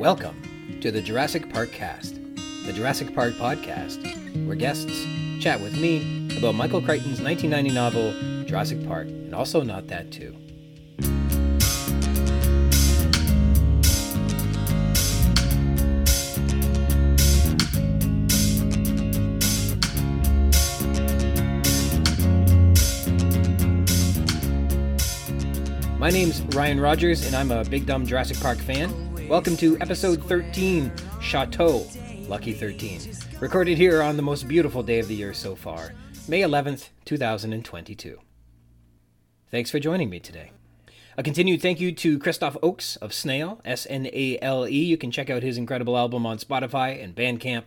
[0.00, 2.14] Welcome to the Jurassic Park Cast,
[2.64, 4.00] the Jurassic Park podcast,
[4.46, 5.04] where guests
[5.40, 10.34] chat with me about Michael Crichton's 1990 novel Jurassic Park, and also Not That Too.
[25.98, 29.09] My name's Ryan Rogers, and I'm a big dumb Jurassic Park fan.
[29.30, 31.86] Welcome to episode 13, Choteau,
[32.28, 35.92] Lucky 13, recorded here on the most beautiful day of the year so far,
[36.26, 38.18] May 11th, 2022.
[39.48, 40.50] Thanks for joining me today.
[41.16, 44.72] A continued thank you to Christoph Oakes of Snale, S N A L E.
[44.72, 47.66] You can check out his incredible album on Spotify and Bandcamp.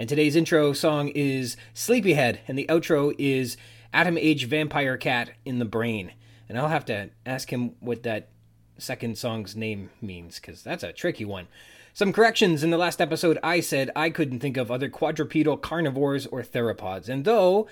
[0.00, 3.56] And today's intro song is Sleepyhead, and the outro is
[3.92, 6.10] Atom Age Vampire Cat in the Brain
[6.48, 8.28] and I'll have to ask him what that
[8.78, 11.48] second song's name means because that's a tricky one.
[11.92, 13.38] Some corrections in the last episode.
[13.42, 17.68] I said I couldn't think of other quadrupedal carnivores or theropods, and though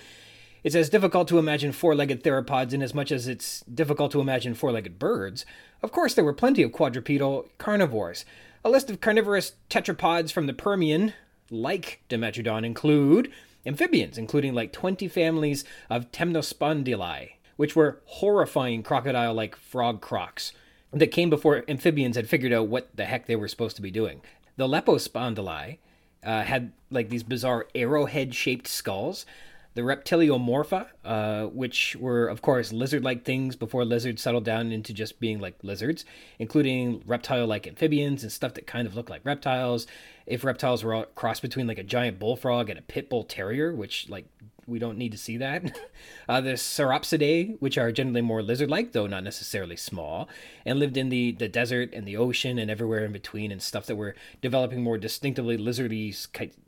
[0.63, 4.21] it's as difficult to imagine four legged theropods in as much as it's difficult to
[4.21, 5.45] imagine four legged birds,
[5.83, 8.25] of course there were plenty of quadrupedal carnivores.
[8.65, 11.15] A list of carnivorous tetrapods from the Permian,
[11.51, 13.33] like Dimetrodon, include
[13.67, 20.53] amphibians, including like 20 families of Temnospondyli, which were horrifying crocodile like frog crocs
[20.93, 23.91] that came before amphibians had figured out what the heck they were supposed to be
[23.91, 24.21] doing.
[24.57, 25.79] The Lepospondylii
[26.25, 29.27] uh, had like these bizarre arrowhead shaped skulls.
[29.75, 34.93] The Reptiliomorpha, uh, which were, of course, lizard like things before lizards settled down into
[34.93, 36.05] just being like lizards,
[36.39, 39.87] including reptile like amphibians and stuff that kind of look like reptiles.
[40.27, 44.11] If reptiles were crossed between like a giant bullfrog and a pit bull terrier, which
[44.11, 44.27] like
[44.73, 45.79] we don't need to see that.
[46.29, 50.29] Uh, the Sauropsidae, which are generally more lizard-like, though not necessarily small,
[50.65, 53.87] and lived in the, the desert and the ocean and everywhere in between, and stuff
[53.87, 56.15] that were developing more distinctively lizardy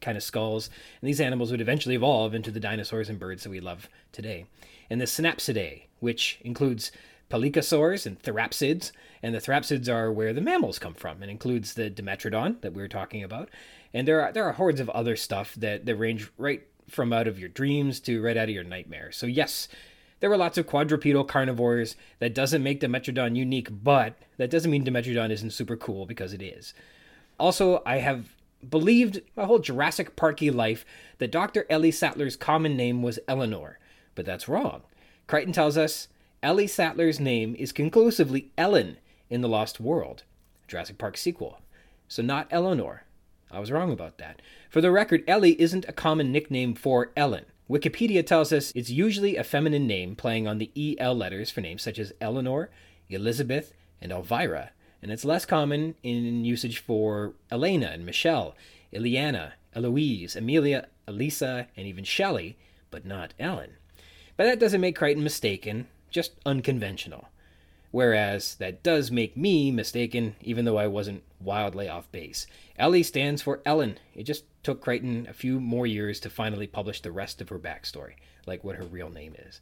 [0.01, 0.71] kind of skulls.
[1.01, 4.47] And these animals would eventually evolve into the dinosaurs and birds that we love today.
[4.91, 6.91] And the Synapsidae, which includes
[7.31, 8.93] pelycosaurs and therapsids,
[9.23, 12.83] and the therapsids are where the mammals come from, and includes the Dimetrodon that we
[12.83, 13.49] were talking about.
[13.93, 17.29] And there are there are hordes of other stuff that, that range right from out
[17.29, 19.17] of your dreams to right out of your nightmares.
[19.17, 19.69] So, yes,
[20.21, 21.97] there were lots of quadrupedal carnivores.
[22.19, 26.43] That doesn't make Dimetrodon unique, but that doesn't mean Dimetrodon isn't super cool because it
[26.43, 26.75] is.
[27.39, 28.35] Also, I have
[28.69, 30.85] believed my whole Jurassic Parky life
[31.19, 31.67] that Dr.
[31.69, 33.79] Ellie Sattler's common name was Eleanor,
[34.15, 34.83] but that's wrong.
[35.27, 36.09] Crichton tells us
[36.43, 38.99] Ellie Sattler's name is conclusively Ellen
[39.31, 40.23] in The Lost World,
[40.69, 41.61] Jurassic Park sequel.
[42.09, 43.05] So, not Eleanor.
[43.55, 44.43] I was wrong about that.
[44.69, 47.45] For the record, Ellie isn't a common nickname for Ellen.
[47.71, 51.83] Wikipedia tells us it's usually a feminine name playing on the EL letters for names
[51.83, 52.71] such as Eleanor,
[53.09, 53.73] Elizabeth,
[54.03, 54.71] and Elvira,
[55.01, 58.55] and it's less common in usage for Elena and Michelle,
[58.93, 62.57] Ileana, Eloise, Amelia, Elisa, and even Shelley,
[62.91, 63.73] but not Ellen.
[64.37, 67.29] But that doesn't make Crichton mistaken, just unconventional.
[67.95, 72.49] Whereas that does make me mistaken, even though I wasn't wildly off base.
[72.77, 73.99] Ellie stands for Ellen.
[74.17, 77.59] It just took Crichton a few more years to finally publish the rest of her
[77.61, 78.15] backstory,
[78.49, 79.61] like what her real name is.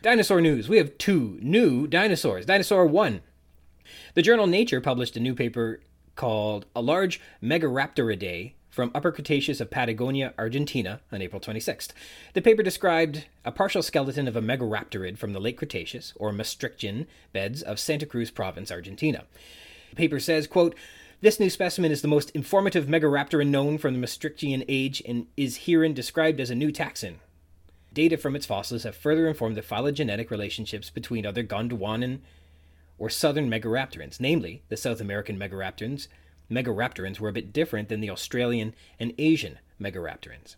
[0.00, 0.66] Dinosaur news.
[0.66, 2.46] We have two new dinosaurs.
[2.46, 3.20] Dinosaur 1.
[4.14, 5.80] The journal Nature published a new paper
[6.14, 11.92] called A Large Megaraptoridae from Upper Cretaceous of Patagonia, Argentina, on April 26th.
[12.34, 17.06] The paper described a partial skeleton of a megaraptorid from the late Cretaceous, or Maastrichtian,
[17.32, 19.24] beds of Santa Cruz Province, Argentina.
[19.88, 20.74] The paper says, quote,
[21.22, 25.64] this new specimen is the most informative megaraptoran known from the Maastrichtian age and is
[25.64, 27.14] herein described as a new taxon.
[27.94, 32.18] Data from its fossils have further informed the phylogenetic relationships between other Gondwanan
[32.98, 36.08] or southern megaraptorans, namely the South American megaraptorans,
[36.50, 40.56] megaraptorans were a bit different than the Australian and Asian megaraptorans.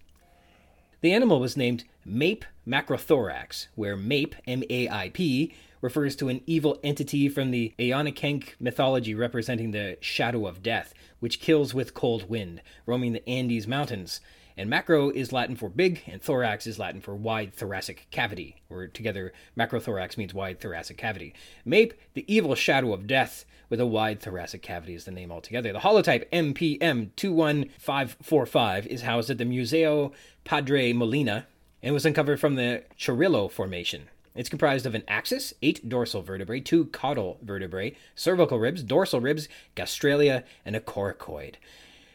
[1.01, 6.41] The animal was named Maip macrothorax, where Maip, M A I P, refers to an
[6.45, 12.29] evil entity from the Aónikenk mythology representing the shadow of death, which kills with cold
[12.29, 14.21] wind, roaming the Andes Mountains.
[14.57, 18.89] And macro is Latin for big, and thorax is Latin for wide thoracic cavity, or
[18.89, 21.33] together, macrothorax means wide thoracic cavity.
[21.65, 25.73] Maip, the evil shadow of death, with a wide thoracic cavity is the name altogether.
[25.73, 30.13] The holotype MPM 21545 is housed at the Museo
[30.45, 31.47] Padre Molina
[31.83, 34.09] and was uncovered from the Chorrillo Formation.
[34.35, 39.49] It's comprised of an axis, eight dorsal vertebrae, two caudal vertebrae, cervical ribs, dorsal ribs,
[39.75, 41.55] gastralia, and a coracoid.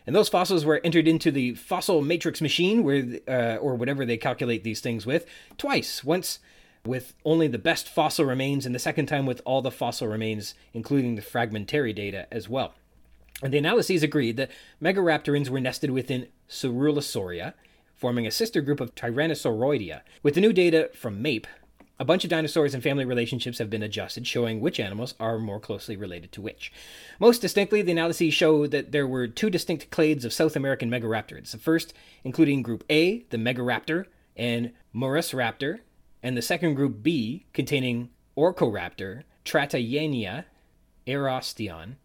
[0.08, 4.18] And those fossils were entered into the fossil matrix machine, where, uh, or whatever they
[4.18, 5.26] calculate these things with,
[5.58, 6.04] twice.
[6.04, 6.40] Once
[6.86, 10.54] with only the best fossil remains, and the second time with all the fossil remains,
[10.74, 12.74] including the fragmentary data as well.
[13.42, 14.52] And the analyses agreed that
[14.82, 17.54] Megaraptorans were nested within Coelurosauria,
[17.96, 20.02] forming a sister group of Tyrannosauroidea.
[20.24, 21.46] With the new data from Maip,
[22.00, 25.60] a bunch of dinosaurs and family relationships have been adjusted, showing which animals are more
[25.60, 26.74] closely related to which.
[27.18, 31.52] Most distinctly, the analyses show that there were two distinct clades of South American megaraptors.
[31.52, 31.94] The first,
[32.26, 34.06] including Group A, the Megaraptor,
[34.36, 35.80] and Murusraptor,
[36.24, 40.46] and the second Group B, containing Orkoraptor, Tratayenia,
[41.06, 41.96] Aerosteon,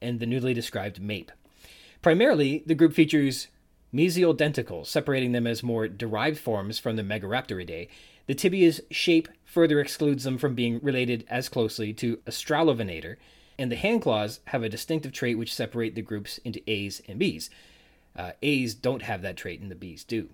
[0.00, 1.30] and the newly described Maip.
[2.00, 3.48] Primarily, the group features
[3.92, 7.88] mesial denticles, separating them as more derived forms from the Megaraptoridae,
[8.26, 13.16] the tibia's shape further excludes them from being related as closely to Australovenator,
[13.58, 17.18] and the hand claws have a distinctive trait which separate the groups into A's and
[17.18, 17.50] B's.
[18.16, 20.28] Uh, A's don't have that trait, and the B's do.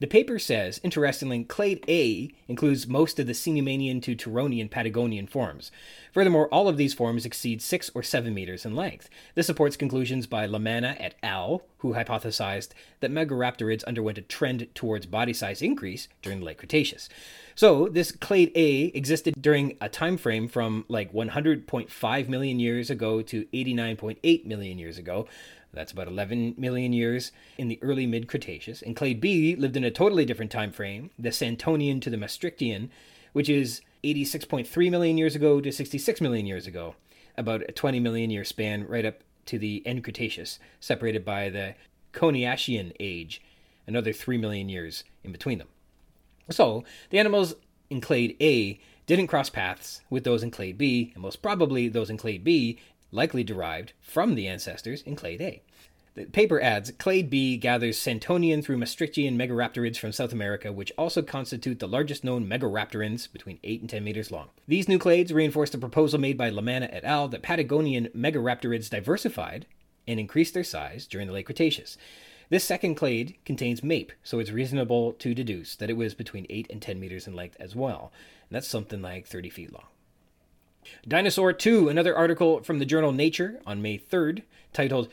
[0.00, 5.70] The paper says, interestingly, clade A includes most of the Cenomanian to Turonian Patagonian forms.
[6.12, 9.10] Furthermore, all of these forms exceed 6 or 7 meters in length.
[9.34, 12.70] This supports conclusions by Lamanna et al., who hypothesized
[13.00, 17.10] that Megaraptorids underwent a trend towards body size increase during the late Cretaceous.
[17.54, 23.20] So, this clade A existed during a time frame from like 100.5 million years ago
[23.20, 25.26] to 89.8 million years ago,
[25.72, 28.82] that's about 11 million years in the early mid Cretaceous.
[28.82, 32.90] And clade B lived in a totally different time frame, the Santonian to the Maastrichtian,
[33.32, 36.94] which is 86.3 million years ago to 66 million years ago,
[37.36, 41.74] about a 20 million year span right up to the end Cretaceous, separated by the
[42.12, 43.42] Coniacian age,
[43.86, 45.68] another 3 million years in between them.
[46.50, 47.54] So, the animals
[47.90, 52.10] in clade A didn't cross paths with those in clade B, and most probably those
[52.10, 52.78] in clade B
[53.12, 55.62] likely derived from the ancestors in clade A.
[56.14, 61.22] The paper adds Clade B gathers Santonian through Maastrichtian megaraptorids from South America, which also
[61.22, 64.48] constitute the largest known megaraptorans between 8 and 10 meters long.
[64.66, 67.28] These new clades reinforce the proposal made by Lamanna et al.
[67.28, 69.66] that Patagonian megaraptorids diversified
[70.08, 71.96] and increased their size during the late Cretaceous.
[72.48, 76.66] This second clade contains Maip, so it's reasonable to deduce that it was between 8
[76.70, 78.10] and 10 meters in length as well,
[78.48, 79.86] and that's something like 30 feet long.
[81.06, 84.42] Dinosaur 2, another article from the journal Nature on May 3rd,
[84.72, 85.08] titled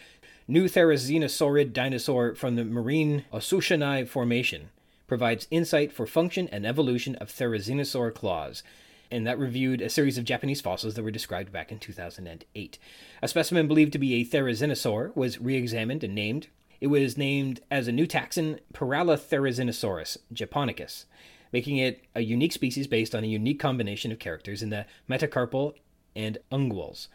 [0.48, 4.69] New Therizinosaurid Dinosaur from the Marine Osoushinai Formation,
[5.08, 8.64] provides insight for function and evolution of therizinosaur claws.
[9.10, 12.80] And that reviewed a series of Japanese fossils that were described back in 2008.
[13.22, 16.48] A specimen believed to be a therizinosaur was re examined and named.
[16.81, 21.06] It was named as a new taxon Paralitherizinosaurus japonicus
[21.51, 25.73] making it a unique species based on a unique combination of characters in the metacarpal
[26.15, 27.07] and unguals.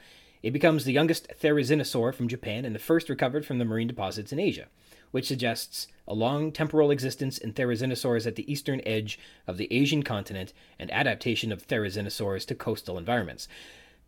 [0.42, 4.32] It becomes the youngest therizinosaur from Japan and the first recovered from the marine deposits
[4.32, 4.66] in Asia,
[5.12, 10.02] which suggests a long temporal existence in therizinosaurs at the eastern edge of the Asian
[10.02, 13.46] continent and adaptation of therizinosaurs to coastal environments.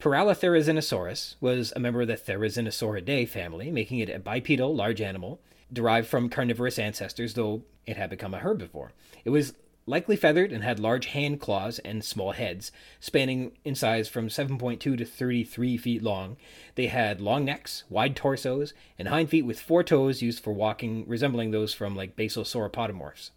[0.01, 5.41] Paralitherizinosaurus was a member of the Therizinosauridae family, making it a bipedal large animal
[5.73, 8.91] derived from carnivorous ancestors, though it had become a herbivore.
[9.25, 9.55] It was
[9.87, 14.79] likely feathered and had large hand claws and small heads, spanning in size from 7.2
[14.81, 16.37] to 33 feet long.
[16.75, 21.05] They had long necks, wide torsos, and hind feet with four toes used for walking,
[21.07, 23.31] resembling those from like basal sauropodomorphs.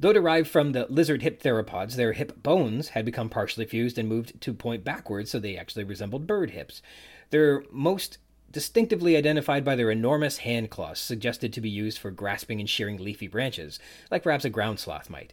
[0.00, 4.08] Though derived from the lizard hip theropods, their hip bones had become partially fused and
[4.08, 6.80] moved to point backwards, so they actually resembled bird hips.
[7.28, 8.16] They're most
[8.50, 12.96] distinctively identified by their enormous hand claws, suggested to be used for grasping and shearing
[12.96, 13.78] leafy branches,
[14.10, 15.32] like perhaps a ground sloth might.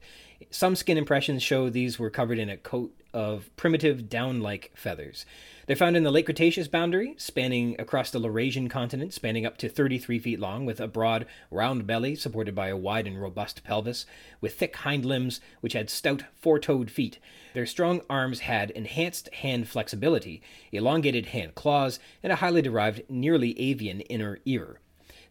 [0.52, 5.26] Some skin impressions show these were covered in a coat of primitive down like feathers.
[5.66, 9.68] They're found in the late Cretaceous boundary, spanning across the Laurasian continent, spanning up to
[9.68, 14.06] 33 feet long, with a broad, round belly supported by a wide and robust pelvis,
[14.40, 17.20] with thick hind limbs which had stout, four toed feet.
[17.54, 20.42] Their strong arms had enhanced hand flexibility,
[20.72, 24.80] elongated hand claws, and a highly derived, nearly avian inner ear.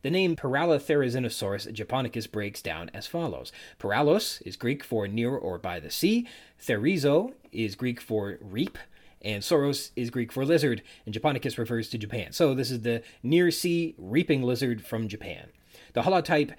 [0.07, 3.51] The name Paralitherizinosaurus japonicus breaks down as follows.
[3.81, 6.29] Paralos is Greek for near or by the sea.
[6.65, 8.79] Therizo is Greek for reap.
[9.21, 12.31] And Sauros is Greek for lizard, and Japonicus refers to Japan.
[12.31, 15.49] So this is the near sea reaping lizard from Japan.
[15.95, 16.55] The holotype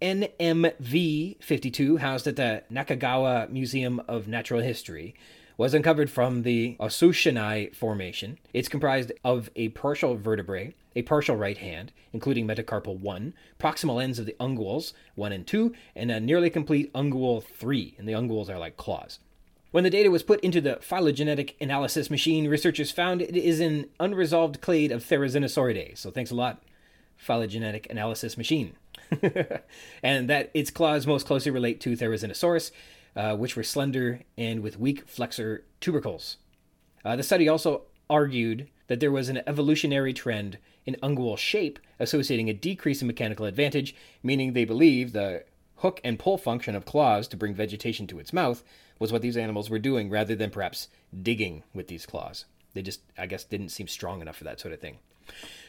[0.00, 5.14] NMV 52, housed at the Nakagawa Museum of Natural History,
[5.58, 8.38] was uncovered from the Osoushinai Formation.
[8.54, 14.18] It's comprised of a partial vertebrae, a partial right hand, including metacarpal 1, proximal ends
[14.18, 18.48] of the unguals 1 and 2, and a nearly complete ungual 3, and the unguals
[18.48, 19.20] are like claws.
[19.70, 23.90] When the data was put into the phylogenetic analysis machine, researchers found it is an
[24.00, 25.98] unresolved clade of Therizinosauridae.
[25.98, 26.62] So thanks a lot,
[27.18, 28.74] phylogenetic analysis machine.
[30.02, 32.70] and that its claws most closely relate to Therizinosaurus,
[33.14, 36.38] uh, which were slender and with weak flexor tubercles.
[37.04, 42.48] Uh, the study also argued that there was an evolutionary trend in ungual shape associating
[42.48, 45.44] a decrease in mechanical advantage, meaning they believe the
[45.76, 48.62] hook and pull function of claws to bring vegetation to its mouth
[48.98, 50.88] was what these animals were doing rather than perhaps
[51.22, 52.46] digging with these claws.
[52.74, 54.98] They just, I guess, didn't seem strong enough for that sort of thing.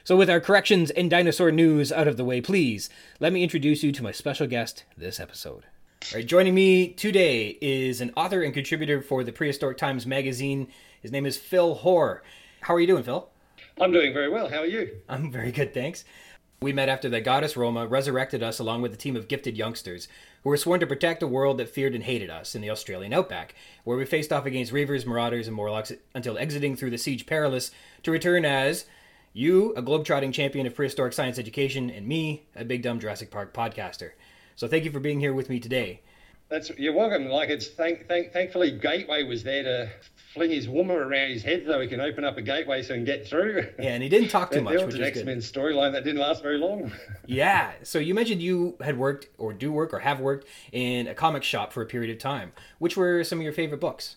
[0.03, 3.83] So, with our corrections and dinosaur news out of the way, please let me introduce
[3.83, 5.63] you to my special guest this episode.
[6.11, 10.67] All right, joining me today is an author and contributor for the Prehistoric Times magazine.
[11.01, 12.23] His name is Phil Hore.
[12.67, 13.29] How are you doing, Phil?
[13.79, 14.49] I'm doing very well.
[14.49, 14.97] How are you?
[15.07, 16.03] I'm very good, thanks.
[16.61, 20.09] We met after the goddess Roma resurrected us along with a team of gifted youngsters
[20.43, 23.13] who were sworn to protect a world that feared and hated us in the Australian
[23.13, 23.55] outback,
[23.85, 27.71] where we faced off against reavers, marauders, and morlocks until exiting through the Siege Perilous
[28.03, 28.85] to return as
[29.31, 33.53] you, a globetrotting champion of prehistoric science education, and me, a big dumb Jurassic Park
[33.53, 34.11] podcaster.
[34.57, 36.01] So thank you for being here with me today.
[36.49, 37.29] That's you're welcome.
[37.29, 39.89] Like it's thank, thank thankfully Gateway was there to
[40.33, 42.99] fling his woman around his head so he can open up a gateway so he
[42.99, 43.67] can get through.
[43.79, 46.41] Yeah, and he didn't talk too much, which an X Men storyline that didn't last
[46.41, 46.91] very long.
[47.25, 47.73] Yeah.
[47.83, 51.43] So you mentioned you had worked or do work or have worked in a comic
[51.43, 52.53] shop for a period of time.
[52.79, 54.15] Which were some of your favorite books?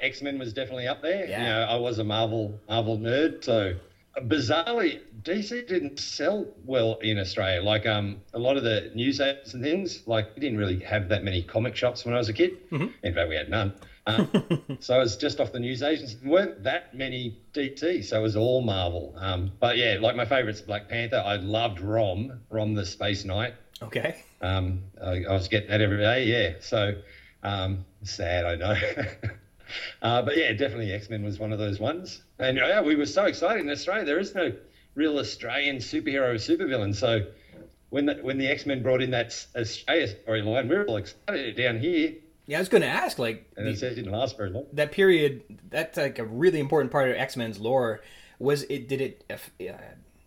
[0.00, 1.26] X Men was definitely up there.
[1.26, 1.38] Yeah.
[1.40, 3.74] You know, I was a Marvel Marvel nerd, so
[4.20, 7.62] bizarrely DC didn't sell well in Australia.
[7.62, 11.24] Like um, a lot of the newsagents and things, like we didn't really have that
[11.24, 12.58] many comic shops when I was a kid.
[12.70, 13.72] In fact, we had none.
[14.06, 14.28] Um,
[14.80, 16.14] so it was just off the newsagents.
[16.14, 19.14] There weren't that many DT, so it was all Marvel.
[19.16, 21.22] Um, but yeah, like my favourite's Black Panther.
[21.24, 23.54] I loved Rom, Rom the Space Knight.
[23.80, 24.22] Okay.
[24.40, 26.24] Um, I, I was getting that every day.
[26.24, 26.54] Yeah.
[26.60, 26.94] So
[27.42, 28.74] um, sad, I know.
[30.02, 32.22] uh, but yeah, definitely X Men was one of those ones.
[32.38, 34.04] And yeah, we were so excited in Australia.
[34.04, 34.52] There is no
[34.94, 36.94] real Australian superhero supervillain.
[36.94, 37.26] So
[37.90, 41.56] when the, when the X Men brought in that Australia storyline, we were all excited
[41.56, 42.14] down here.
[42.46, 44.66] Yeah, I was going to ask, like, And the- it didn't last very long.
[44.72, 45.42] that period.
[45.70, 48.00] That's like a really important part of X Men's lore.
[48.38, 48.88] Was it?
[48.88, 49.24] Did it?
[49.30, 49.36] Uh,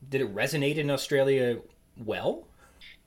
[0.10, 1.58] did it resonate in Australia
[1.98, 2.48] well?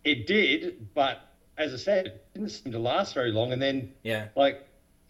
[0.04, 1.20] It did, but
[1.56, 3.52] as I said, it didn't seem to last very long.
[3.52, 4.28] And then Yeah.
[4.36, 4.64] like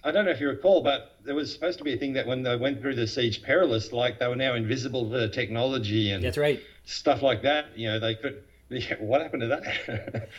[0.05, 2.27] I don't know if you recall, but there was supposed to be a thing that
[2.27, 6.23] when they went through the siege perilous, like they were now invisible to technology and
[6.23, 6.61] That's right.
[6.85, 7.77] stuff like that.
[7.77, 8.45] You know, they could.
[8.69, 10.29] Yeah, what happened to that?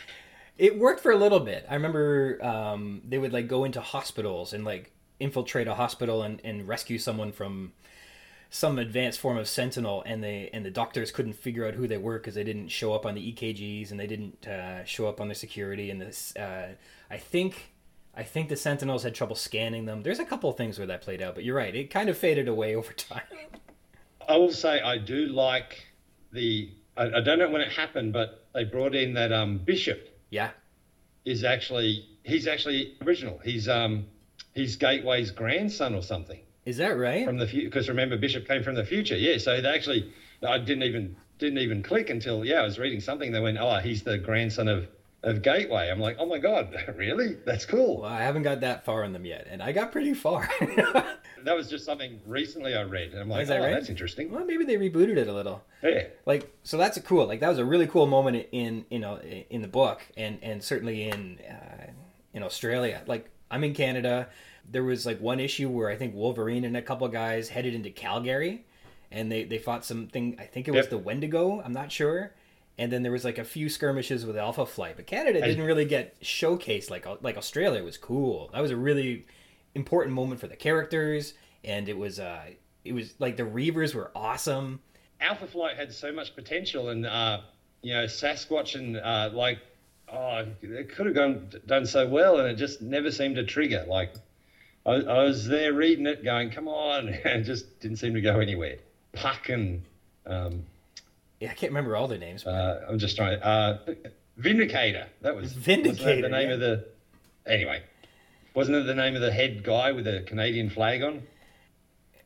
[0.60, 1.64] It worked for a little bit.
[1.70, 6.38] I remember um, they would like go into hospitals and like infiltrate a hospital and,
[6.44, 7.72] and rescue someone from
[8.50, 11.96] some advanced form of sentinel, and they and the doctors couldn't figure out who they
[11.96, 15.18] were because they didn't show up on the EKGs and they didn't uh, show up
[15.18, 15.90] on their security.
[15.90, 16.74] And this, uh,
[17.10, 17.72] I think,
[18.14, 20.02] I think the sentinels had trouble scanning them.
[20.02, 21.74] There's a couple of things where that played out, but you're right.
[21.74, 23.22] It kind of faded away over time.
[24.28, 25.86] I will say I do like
[26.32, 26.70] the.
[26.98, 30.50] I, I don't know when it happened, but they brought in that um, bishop yeah,
[31.24, 33.38] is actually he's actually original.
[33.44, 34.06] He's um
[34.54, 36.40] he's Gateway's grandson or something.
[36.64, 37.24] is that right?
[37.26, 39.16] from the future because remember Bishop came from the future.
[39.16, 40.12] Yeah, so they actually
[40.46, 43.32] I didn't even didn't even click until yeah I was reading something.
[43.32, 44.86] They went, oh, he's the grandson of
[45.22, 45.90] of Gateway.
[45.90, 47.36] I'm like, oh my god, really?
[47.44, 48.00] That's cool.
[48.02, 50.48] Well, I haven't got that far in them yet, and I got pretty far.
[51.42, 53.12] That was just something recently I read.
[53.12, 53.70] And I'm like, that oh, right?
[53.72, 54.30] that's interesting.
[54.30, 55.64] well, maybe they rebooted it a little.
[55.82, 58.98] Yeah, like so that's a cool like that was a really cool moment in you
[58.98, 61.86] know in the book and and certainly in uh,
[62.34, 64.28] in australia like i'm in canada
[64.70, 67.74] there was like one issue where i think wolverine and a couple of guys headed
[67.74, 68.66] into calgary
[69.10, 70.90] and they they fought something i think it was Yep.
[70.90, 72.34] the wendigo i'm not sure
[72.80, 75.84] and then there was like a few skirmishes with alpha flight but canada didn't really
[75.84, 79.26] get showcased like like australia was cool that was a really
[79.74, 81.34] important moment for the characters
[81.64, 82.42] and it was uh
[82.84, 84.80] it was like the reavers were awesome
[85.20, 87.40] Alpha Flight had so much potential, and uh,
[87.82, 89.58] you know Sasquatch and uh, like
[90.12, 93.84] oh, it could have gone done so well, and it just never seemed to trigger.
[93.86, 94.14] Like
[94.86, 98.20] I, I was there reading it, going, "Come on," and it just didn't seem to
[98.20, 98.76] go anywhere.
[99.12, 99.82] Puck and
[100.26, 100.64] um,
[101.40, 103.40] yeah i can't remember all their names but uh, I'm just trying.
[103.42, 103.78] Uh,
[104.36, 105.06] Vindicator.
[105.22, 106.54] That was wasn't that Vindicator, the name yeah.
[106.54, 106.86] of the.
[107.46, 107.82] Anyway,
[108.54, 111.22] wasn't it the name of the head guy with the Canadian flag on?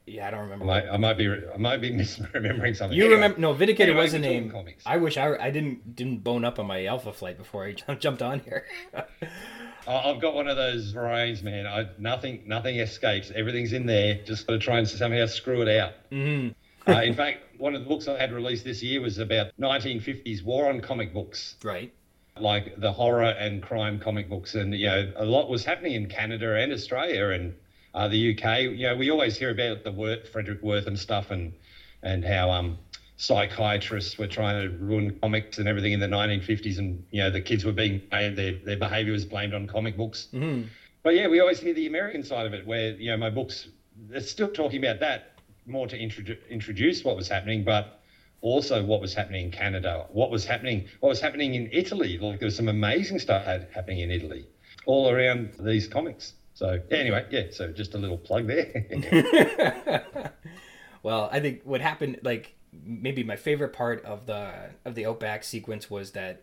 [0.07, 0.65] Yeah, I don't remember.
[0.65, 2.97] I might, I might be, I might be misremembering something.
[2.97, 3.15] you Anyway.
[3.17, 3.39] remember?
[3.41, 4.51] No, Vindicator Anyway, was the name.
[4.51, 4.85] comics.
[4.87, 8.23] I wish I, I didn't didn't bone up on my Alpha flight before I jumped
[8.23, 8.67] on here.
[9.89, 11.67] I've got one of those brains, man.
[11.67, 13.31] I, nothing, nothing escapes.
[13.35, 14.21] Everything's in there.
[14.25, 15.93] Just got to try and somehow screw it out.
[16.11, 16.49] hmm
[16.87, 20.45] uh, in fact, one of the books I had released this year was about 1950s
[20.45, 21.91] war on comic books, Right.
[22.39, 26.07] like the horror and crime comic books, and you know, a lot was happening in
[26.07, 27.55] Canada and Australia and
[27.95, 28.65] uh, the UK.
[28.65, 31.55] You know, we always hear about the Worth, Frederick Worth and stuff, and
[32.03, 32.77] and how um,
[33.17, 37.41] psychiatrists were trying to ruin comics and everything in the 1950s, and you know, the
[37.41, 40.29] kids were being their their behaviour was blamed on comic books.
[40.33, 40.65] hmm
[41.03, 43.69] But yeah, we always hear the American side of it, where you know my books.
[44.11, 45.34] They're still talking about that
[45.67, 48.01] more to introdu- introduce what was happening, but
[48.41, 52.19] also what was happening in Canada, what was happening, what was happening in Italy.
[52.19, 54.47] Like there was some amazing stuff happening in Italy,
[54.87, 56.35] all around these comics.
[56.55, 57.45] So anyway, yeah.
[57.51, 60.33] So just a little plug there.
[61.03, 64.53] well, I think what happened, like maybe my favorite part of the
[64.85, 66.43] of the Outback sequence was that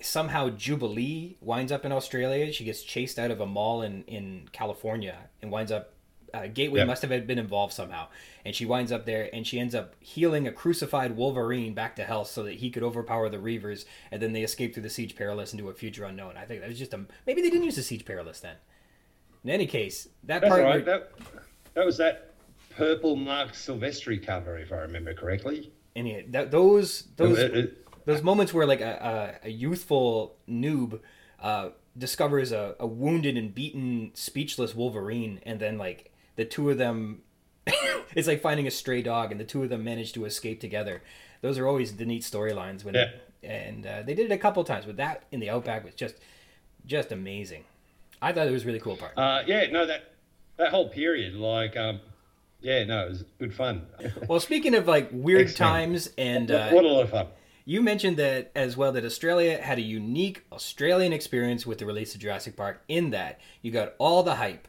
[0.00, 2.52] somehow Jubilee winds up in Australia.
[2.52, 5.94] She gets chased out of a mall in in California and winds up.
[6.34, 6.86] Uh, Gateway yep.
[6.86, 8.08] must have been involved somehow,
[8.44, 12.04] and she winds up there, and she ends up healing a crucified Wolverine back to
[12.04, 15.14] health so that he could overpower the Reavers, and then they escape through the Siege
[15.14, 16.36] Perilous into a future unknown.
[16.36, 18.56] I think that was just a maybe they didn't use the Siege Perilous then.
[19.44, 20.84] In any case, that That's part right.
[20.84, 21.12] That,
[21.74, 22.34] that was that
[22.76, 25.72] purple Marc Silvestri cover, if I remember correctly.
[25.94, 31.00] Any that, those those it, it, those moments where like a, a, a youthful noob
[31.40, 36.78] uh, discovers a, a wounded and beaten, speechless Wolverine, and then like the two of
[36.78, 37.22] them,
[38.14, 41.02] it's like finding a stray dog, and the two of them manage to escape together.
[41.40, 43.10] Those are always the neat storylines when, yeah.
[43.42, 46.16] and uh, they did it a couple times, but that in the Outback was just
[46.86, 47.64] just amazing.
[48.20, 49.16] I thought it was a really cool part.
[49.16, 50.12] Uh, yeah, no, that
[50.56, 52.00] that whole period, like, um,
[52.60, 53.86] yeah, no, it was good fun.
[54.28, 57.26] well, speaking of like weird times and uh, what a lot of fun.
[57.64, 62.12] You mentioned that as well that Australia had a unique Australian experience with the release
[62.14, 64.66] of Jurassic Park in that you got all the hype,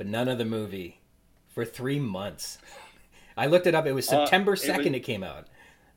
[0.00, 0.98] but none of the movie
[1.48, 2.56] for three months.
[3.36, 3.84] I looked it up.
[3.84, 4.94] It was September second.
[4.94, 5.46] Uh, it, it came out.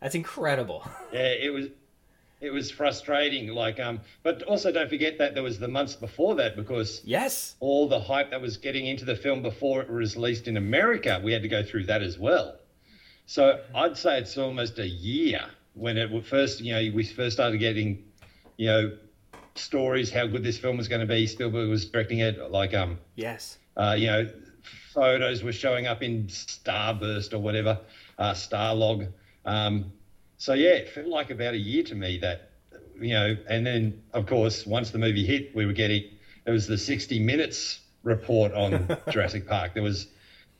[0.01, 0.85] That's incredible.
[1.13, 1.67] Yeah, it was.
[2.41, 3.47] It was frustrating.
[3.47, 7.55] Like, um, but also don't forget that there was the months before that because yes,
[7.61, 11.21] all the hype that was getting into the film before it was released in America,
[11.23, 12.57] we had to go through that as well.
[13.25, 15.45] So I'd say it's almost a year
[15.75, 18.03] when it first, you know, we first started getting,
[18.57, 18.97] you know,
[19.55, 21.25] stories how good this film was going to be.
[21.25, 24.29] Spielberg was directing it, like um, yes, uh, you know,
[24.93, 27.79] photos were showing up in Starburst or whatever,
[28.17, 29.11] uh, Starlog.
[29.45, 29.91] Um,
[30.37, 32.51] so yeah, it felt like about a year to me that,
[32.99, 36.03] you know, and then of course once the movie hit, we were getting
[36.45, 39.73] it was the 60 Minutes report on Jurassic Park.
[39.73, 40.07] There was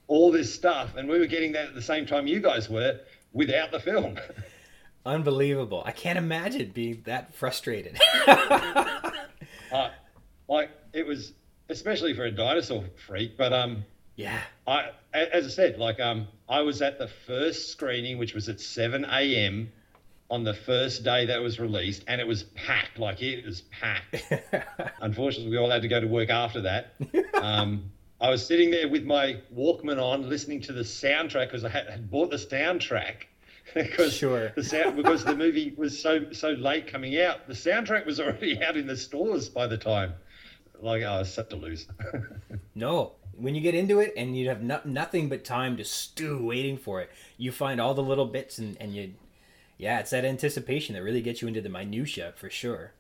[0.08, 2.99] all this stuff, and we were getting that at the same time you guys were
[3.34, 4.17] without the film.
[5.06, 5.84] Unbelievable.
[5.86, 7.99] I can't imagine being that frustrated.
[8.28, 9.89] uh,
[10.47, 11.34] like it was
[11.73, 13.83] especially for a dinosaur freak, but um
[14.15, 14.41] yeah.
[14.65, 18.62] I as I said, like um I was at the first screening which was at
[18.62, 19.71] 7 a.m.
[20.29, 24.23] on the first day that was released and it was packed like it was packed.
[25.01, 26.93] Unfortunately, we all had to go to work after that.
[27.33, 31.69] Um I was sitting there with my Walkman on, listening to the soundtrack because I
[31.69, 33.25] had, had bought the soundtrack
[33.73, 34.53] because sure.
[34.55, 37.47] the sound because the movie was so so late coming out.
[37.47, 40.13] The soundtrack was already out in the stores by the time.
[40.79, 41.91] Like I was such a loser.
[42.75, 46.45] no, when you get into it and you have no, nothing but time to stew
[46.45, 49.13] waiting for it, you find all the little bits and and you,
[49.77, 52.93] yeah, it's that anticipation that really gets you into the minutia for sure.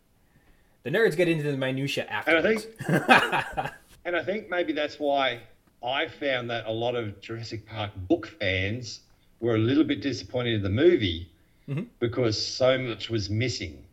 [0.83, 2.67] The nerds get into the minutia afterwards.
[2.87, 3.71] And I think,
[4.05, 5.41] and I think maybe that's why
[5.83, 9.01] I found that a lot of Jurassic Park book fans
[9.39, 11.29] were a little bit disappointed in the movie
[11.67, 11.83] mm-hmm.
[11.99, 13.83] because so much was missing.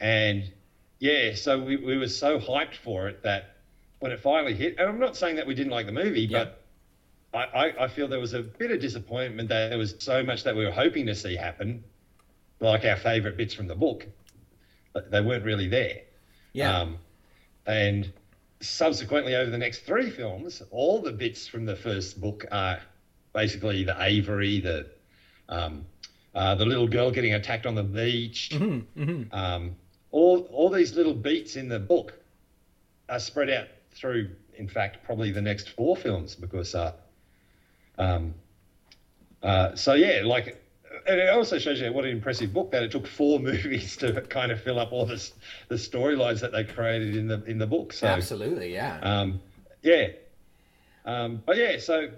[0.00, 0.52] And
[1.04, 3.56] yeah, so we, we were so hyped for it that
[3.98, 6.46] when it finally hit, and I'm not saying that we didn't like the movie, yeah.
[6.46, 6.62] but
[7.34, 10.44] I, I, I, feel there was a bit of disappointment that there was so much
[10.44, 11.84] that we were hoping to see happen,
[12.58, 14.06] like our favourite bits from the book,
[15.10, 16.00] they weren't really there.
[16.54, 16.74] Yeah.
[16.74, 16.96] Um,
[17.66, 18.10] and
[18.62, 22.80] subsequently, over the next three films, all the bits from the first book are
[23.34, 24.86] basically the Avery, the
[25.50, 25.84] um,
[26.34, 28.52] uh, the little girl getting attacked on the beach.
[28.54, 29.34] Mm-hmm, mm-hmm.
[29.34, 29.76] Um,
[30.14, 32.14] all all these little beats in the book
[33.08, 36.74] are spread out through, in fact, probably the next four films because.
[36.74, 36.92] Uh,
[37.98, 38.34] um,
[39.42, 40.60] uh, so yeah, like,
[41.06, 44.20] and it also shows you what an impressive book that it took four movies to
[44.22, 45.32] kind of fill up all this
[45.68, 47.92] the storylines that they created in the in the book.
[47.92, 49.40] So absolutely, yeah, um,
[49.82, 50.08] yeah,
[51.04, 52.08] um, but yeah, so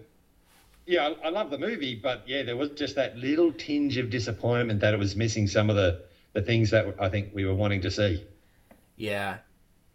[0.87, 4.11] yeah, I, I love the movie, but yeah, there was just that little tinge of
[4.11, 6.06] disappointment that it was missing some of the
[6.37, 8.23] the things that I think we were wanting to see.
[8.97, 9.39] Yeah,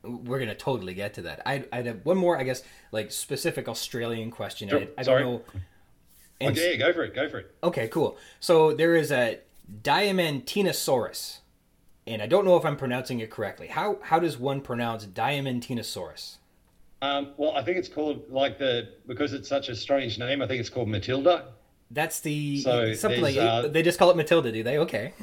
[0.03, 1.41] we're gonna totally get to that.
[1.45, 4.67] I I have one more, I guess, like specific Australian question.
[4.67, 4.79] Sure.
[4.81, 5.23] I, I Sorry.
[5.23, 5.41] don't know.
[6.39, 7.13] And, okay, go for it.
[7.13, 7.55] Go for it.
[7.63, 8.17] Okay, cool.
[8.39, 9.39] So there is a
[9.83, 11.37] Diamantinasaurus,
[12.07, 13.67] and I don't know if I'm pronouncing it correctly.
[13.67, 16.37] How how does one pronounce Diamantinasaurus?
[17.03, 20.41] Um, well, I think it's called like the because it's such a strange name.
[20.41, 21.49] I think it's called Matilda.
[21.91, 24.79] That's the so something like uh, they just call it Matilda, do they?
[24.79, 25.13] Okay.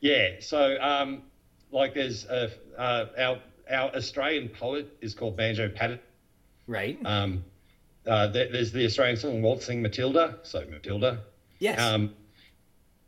[0.00, 0.36] Yeah.
[0.40, 1.22] So um,
[1.70, 3.38] like there's a, uh, our
[3.70, 6.00] our Australian poet is called Banjo Paterson.
[6.66, 6.98] Right.
[7.04, 7.44] Um,
[8.06, 10.38] uh, there, there's the Australian song Waltzing Matilda.
[10.42, 11.20] So Matilda.
[11.58, 11.80] Yes.
[11.80, 12.14] Um,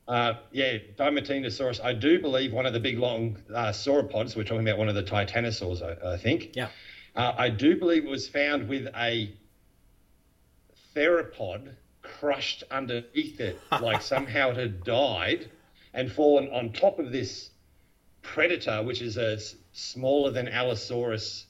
[0.09, 1.83] uh, yeah, Dimortinosaurus.
[1.83, 4.37] I do believe one of the big long uh, sauropods.
[4.37, 6.57] We're talking about one of the titanosaurs, I, I think.
[6.57, 6.69] Yeah.
[7.15, 9.33] Uh, I do believe it was found with a
[10.97, 15.49] theropod crushed underneath it, like somehow it had died
[15.95, 17.51] and fallen on top of this
[18.23, 19.39] predator, which is a
[19.73, 21.47] smaller than Allosaurus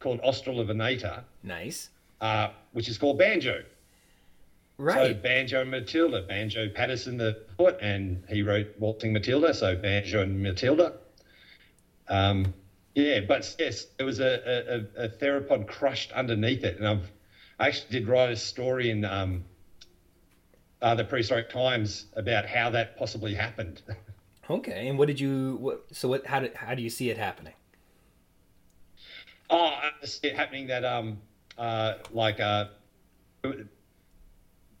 [0.00, 1.90] called Australovenator, nice.
[2.20, 3.62] uh, which is called Banjo.
[4.78, 4.94] Right.
[4.94, 6.22] So Banjo and Matilda.
[6.22, 9.54] Banjo Paterson the poet, and he wrote Waltzing Matilda.
[9.54, 10.94] So Banjo and Matilda.
[12.08, 12.52] Um,
[12.94, 17.10] yeah, but yes, there was a, a, a theropod crushed underneath it, and I've
[17.58, 19.44] I actually did write a story in um,
[20.82, 23.82] uh, the prehistoric times about how that possibly happened.
[24.50, 24.88] okay.
[24.88, 25.56] And what did you?
[25.60, 26.26] What, so what?
[26.26, 26.54] How did?
[26.54, 27.54] How do you see it happening?
[29.48, 31.18] Oh, I see it happening that um
[31.56, 32.66] uh like uh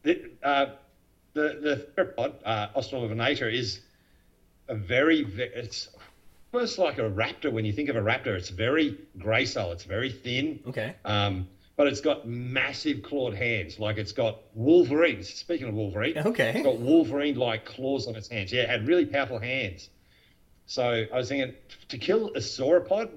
[0.02, 0.66] the uh
[1.34, 3.80] the the theropod uh Australovenator is
[4.68, 5.88] a very ve- it's
[6.52, 10.10] almost like a raptor when you think of a raptor it's very gracile it's very
[10.10, 10.96] thin Okay.
[11.04, 16.26] um but it's got massive clawed hands like it's got wolverines speaking of wolverine it's
[16.26, 16.62] Okay.
[16.62, 18.52] got Wolverine like claws on its hands.
[18.52, 19.90] Yeah, it had really powerful hands.
[20.66, 21.54] So I was thinking
[21.88, 23.10] to kill a sauropod,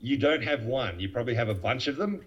[0.00, 1.00] you don't have one.
[1.00, 2.24] You probably have a bunch of them.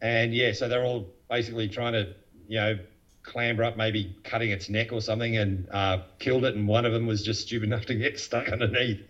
[0.00, 2.14] And yeah, so they're all basically trying to,
[2.48, 2.78] you know,
[3.22, 6.54] clamber up, maybe cutting its neck or something, and uh, killed it.
[6.54, 9.02] And one of them was just stupid enough to get stuck underneath.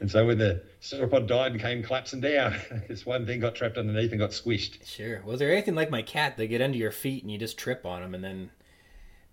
[0.00, 2.56] And so when the sauropod died and came collapsing down,
[2.88, 4.86] this one thing got trapped underneath and got squished.
[4.86, 5.22] Sure.
[5.24, 6.36] Was there anything like my cat?
[6.36, 8.50] They get under your feet and you just trip on them, and then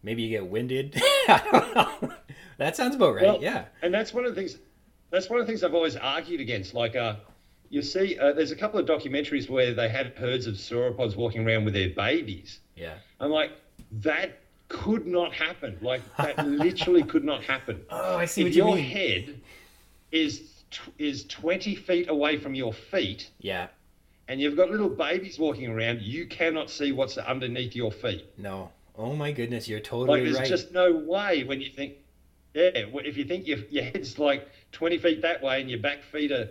[0.04, 0.95] maybe you get winded.
[1.28, 2.13] I don't know.
[2.58, 3.24] That sounds about right.
[3.24, 3.65] Well, yeah.
[3.82, 4.58] and that's one of the things.
[5.12, 6.74] That's one of the things I've always argued against.
[6.74, 7.15] Like, uh,
[7.69, 11.48] you see, uh, there's a couple of documentaries where they had herds of sauropods walking
[11.48, 12.60] around with their babies.
[12.76, 12.95] Yeah.
[13.19, 13.52] I'm like,
[13.91, 15.78] that could not happen.
[15.82, 17.82] Like, that literally could not happen.
[17.89, 18.86] Oh, I see if what you your mean.
[18.86, 19.41] head
[20.12, 20.52] is
[20.98, 23.67] is 20 feet away from your feet, Yeah.
[24.28, 28.26] and you've got little babies walking around, you cannot see what's underneath your feet.
[28.38, 28.71] No.
[28.98, 30.48] Oh my goodness, you're totally Like, there's right.
[30.50, 31.93] just no way when you think,
[32.54, 36.04] yeah, if you think your, your head's like 20 feet that way and your back
[36.04, 36.50] feet are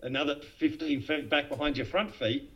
[0.00, 2.50] another 15 feet back behind your front feet,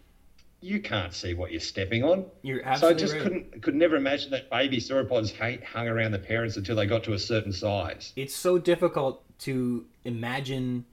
[0.61, 2.27] you can't see what you're stepping on.
[2.43, 3.23] You're So I just right.
[3.23, 7.05] couldn't, could never imagine that baby sauropods hang, hung around the parents until they got
[7.05, 8.13] to a certain size.
[8.17, 10.87] It's so difficult to imagine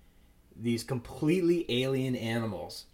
[0.56, 2.86] these completely alien animals.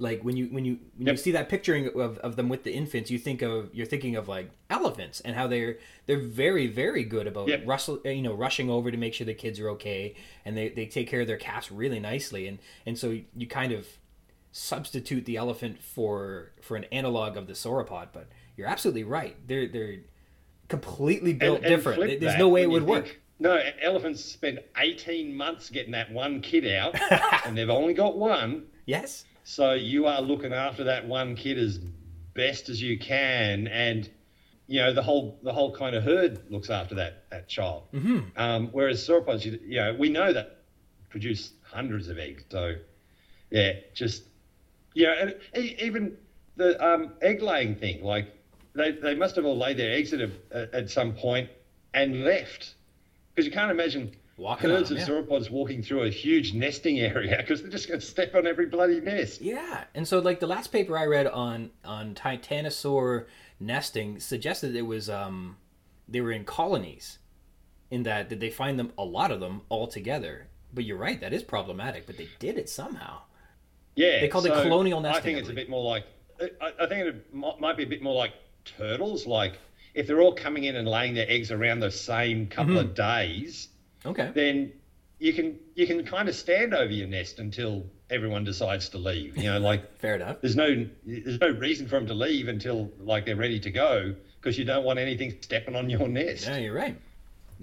[0.00, 2.74] Like when you when you when you see that picturing of, of them with the
[2.74, 7.04] infants, you think of you're thinking of like elephants and how they're they're very very
[7.04, 7.62] good about Yep.
[7.64, 10.86] rustle you know rushing over to make sure the kids are okay and they, they
[10.86, 13.86] take care of their calves really nicely and and so you kind of
[14.56, 19.66] substitute the elephant for for an analog of the sauropod but you're absolutely right they're
[19.66, 19.96] they're
[20.68, 24.60] completely built And- and different there's no way it would work think- No, elephants spend
[24.76, 26.94] 18 months getting that one kid out,
[27.44, 28.66] and they've only got one.
[28.86, 31.80] yes So you are looking after that one kid as
[32.34, 34.08] best as you can, and
[34.68, 37.88] you know the whole the whole kind of herd looks after that that child.
[37.90, 40.62] hmm Um, whereas sauropods, you, you know, we know that
[41.10, 42.44] produce hundreds of eggs.
[42.50, 42.76] So
[43.50, 44.22] yeah, just
[44.94, 46.16] yeah, and even
[46.56, 48.26] the um, egg laying thing, like
[48.74, 51.48] they, they must have all laid their eggs at a, at some point
[51.92, 52.74] and left
[53.34, 55.06] because you can't imagine walking herds of yeah.
[55.06, 58.66] sauropods walking through a huge nesting area because they're just going to step on every
[58.66, 59.40] bloody nest.
[59.40, 63.26] Yeah, and so like the last paper I read on on titanosaur
[63.60, 65.56] nesting suggested it was um
[66.08, 67.18] they were in colonies,
[67.90, 70.48] in that that they find them a lot of them all together.
[70.72, 72.06] But you're right, that is problematic.
[72.06, 73.22] But they did it somehow.
[73.96, 76.04] Yeah, They called it colonial nesting, I think it's a bit more like
[76.40, 78.32] I, I think it might might be a bit more like
[78.64, 79.26] turtles.
[79.26, 79.58] Like
[79.94, 82.88] if they're all coming in and laying their eggs around the same couple Mm-hmm.
[82.90, 83.68] of days,
[84.04, 84.30] Okay.
[84.34, 84.72] then
[85.20, 89.36] you can you can kind of stand over your nest until everyone decides to leave.
[89.36, 90.40] You know, like Fair enough.
[90.40, 94.14] there's no there's no reason for them to leave until like they're ready to go
[94.40, 96.46] because you don't want anything stepping on your nest.
[96.46, 96.96] Yeah, you're right.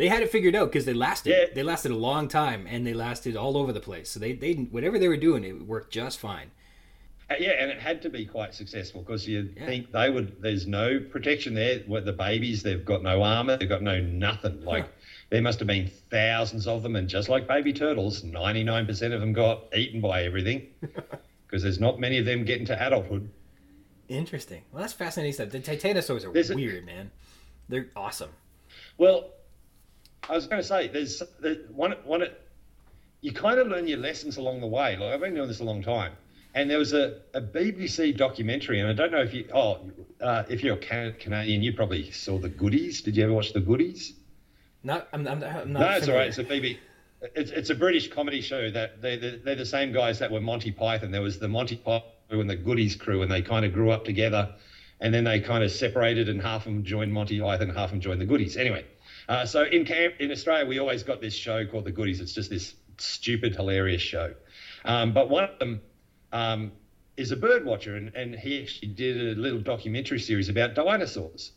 [0.02, 1.30] They had it figured out because they lasted.
[1.30, 1.46] Yeah.
[1.54, 4.10] They lasted a long time, and they lasted all over the place.
[4.10, 6.50] So they they whatever they were doing, it worked just fine.
[7.30, 9.68] Uh, Yeah, and it had to be quite successful because you Yeah.
[9.68, 10.42] think they would.
[10.42, 11.84] There's no protection there.
[11.88, 13.58] With the babies, they've got no armor.
[13.58, 14.66] They've got no nothing.
[14.66, 14.88] Like
[15.30, 19.34] there must have been thousands of them, and just like baby turtles, 99% of them
[19.34, 20.66] got eaten by everything
[21.46, 23.30] because there's not many of them getting to adulthood.
[24.10, 24.64] Interesting.
[24.72, 25.50] Well, that's fascinating stuff.
[25.52, 27.12] The titanosaurs are There's a- weird, man.
[27.70, 28.32] They're awesome.
[28.98, 29.30] Well,
[30.32, 32.24] I was going to say there's there, one one.
[33.20, 34.96] You kind of learn your lessons along the way.
[34.96, 36.14] Like I've been doing this a long time,
[36.56, 39.82] And there was a, a BBC documentary, and I don't know if you oh
[40.22, 43.02] uh, if you're Can- Canadian, you probably saw the Goodies.
[43.02, 44.14] Did you ever watch the Goodies?
[44.84, 45.82] Not, I'm, I'm, I'm not.
[45.82, 46.30] No, it's all familiar.
[46.30, 46.78] It's a BB.
[47.36, 50.42] It's, it's a British comedy show that they they're, they're the same guys that were
[50.42, 51.12] Monty Python.
[51.12, 53.92] There was the Monty Python crew and the Goodies crew, and they kind of grew
[53.92, 54.56] up together,
[55.02, 57.92] and then they kind of separated, and half of them joined Monty Python, half of
[57.92, 58.56] them joined the Goodies.
[58.56, 58.86] Anyway,
[59.28, 62.20] uh, so in camp in Australia, we always got this show called the Goodies.
[62.20, 64.34] It's just this stupid, hilarious show.
[64.86, 65.82] Um, but one of them
[66.32, 66.72] um,
[67.18, 71.52] is a bird watcher, and, and he actually did a little documentary series about dinosaurs.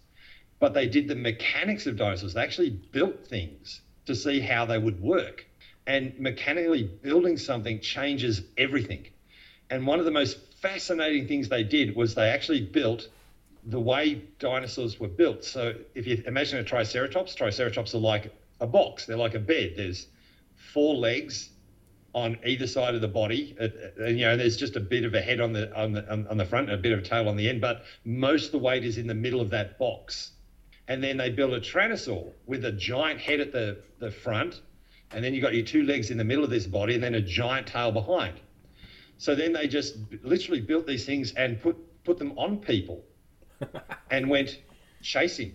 [0.60, 2.34] But they did the mechanics of dinosaurs.
[2.34, 5.46] They actually built things to see how they would work.
[5.86, 9.06] And mechanically building something changes everything.
[9.68, 13.08] And one of the most fascinating things they did was they actually built
[13.66, 15.44] the way dinosaurs were built.
[15.44, 19.06] So if you imagine a triceratops, triceratops are like a box.
[19.06, 19.74] They're like a bed.
[19.76, 20.08] There's
[20.72, 21.50] four legs
[22.14, 23.56] on either side of the body.
[23.60, 23.68] Uh,
[24.00, 26.36] uh, you know, there's just a bit of a head on the on the on,
[26.36, 28.58] the front, and a bit of a tail on the end, but most of the
[28.58, 30.32] weight is in the middle of that box.
[30.86, 34.60] And then they built a tyrannosaur with a giant head at the, the front,
[35.12, 37.14] and then you've got your two legs in the middle of this body, and then
[37.14, 38.38] a giant tail behind.
[39.16, 43.02] So then they just literally built these things and put put them on people,
[44.10, 44.58] and went
[45.02, 45.54] chasing.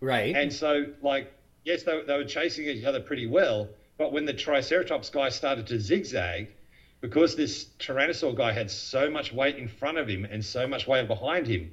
[0.00, 0.34] Right.
[0.36, 1.32] And so, like,
[1.64, 5.66] yes, they, they were chasing each other pretty well, but when the Triceratops guy started
[5.68, 6.48] to zigzag,
[7.00, 10.86] because this Tyrannosaur guy had so much weight in front of him and so much
[10.86, 11.70] weight behind him,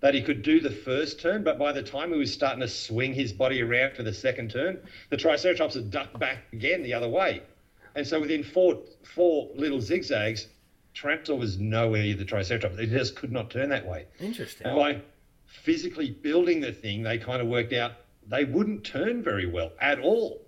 [0.00, 2.68] that he could do the first turn, but by the time he was starting to
[2.68, 4.78] swing his body around for the second turn,
[5.08, 7.42] the Triceratops had ducked back again the other way.
[7.94, 10.48] And so within four four little zigzags,
[10.94, 12.78] Tyrannosaur was nowhere near the Triceratops.
[12.78, 14.06] It just could not turn that way.
[14.20, 14.66] Interesting.
[14.66, 15.00] And by
[15.46, 17.92] physically building the thing, they kind of worked out
[18.26, 20.40] they wouldn't turn very well at all.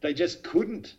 [0.00, 0.94] They just couldn't.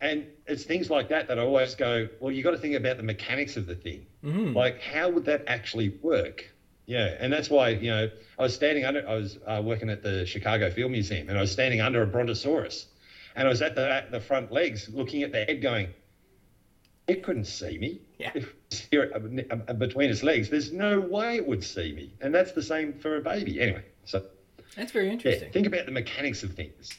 [0.00, 2.98] And it's things like that that I always go, well, you've got to think about
[2.98, 4.06] the mechanics of the thing.
[4.24, 4.54] Mhm.
[4.54, 6.48] Like, how would that actually work?
[6.86, 9.06] Yeah, and that's why you know I was standing under.
[9.06, 12.06] I was uh, working at the Chicago Field Museum, and I was standing under a
[12.06, 12.86] Brontosaurus,
[13.36, 15.88] and I was at the at the front legs, looking at the head, going,
[17.08, 18.00] "It couldn't see me.
[18.18, 18.30] Yeah.
[18.34, 22.12] If it's here uh, uh, between its legs, there's no way it would see me."
[22.20, 23.60] And that's the same for a baby.
[23.60, 24.24] Anyway, so
[24.76, 25.50] That's very yeah, interesting.
[25.52, 26.90] think about the mechanics of things.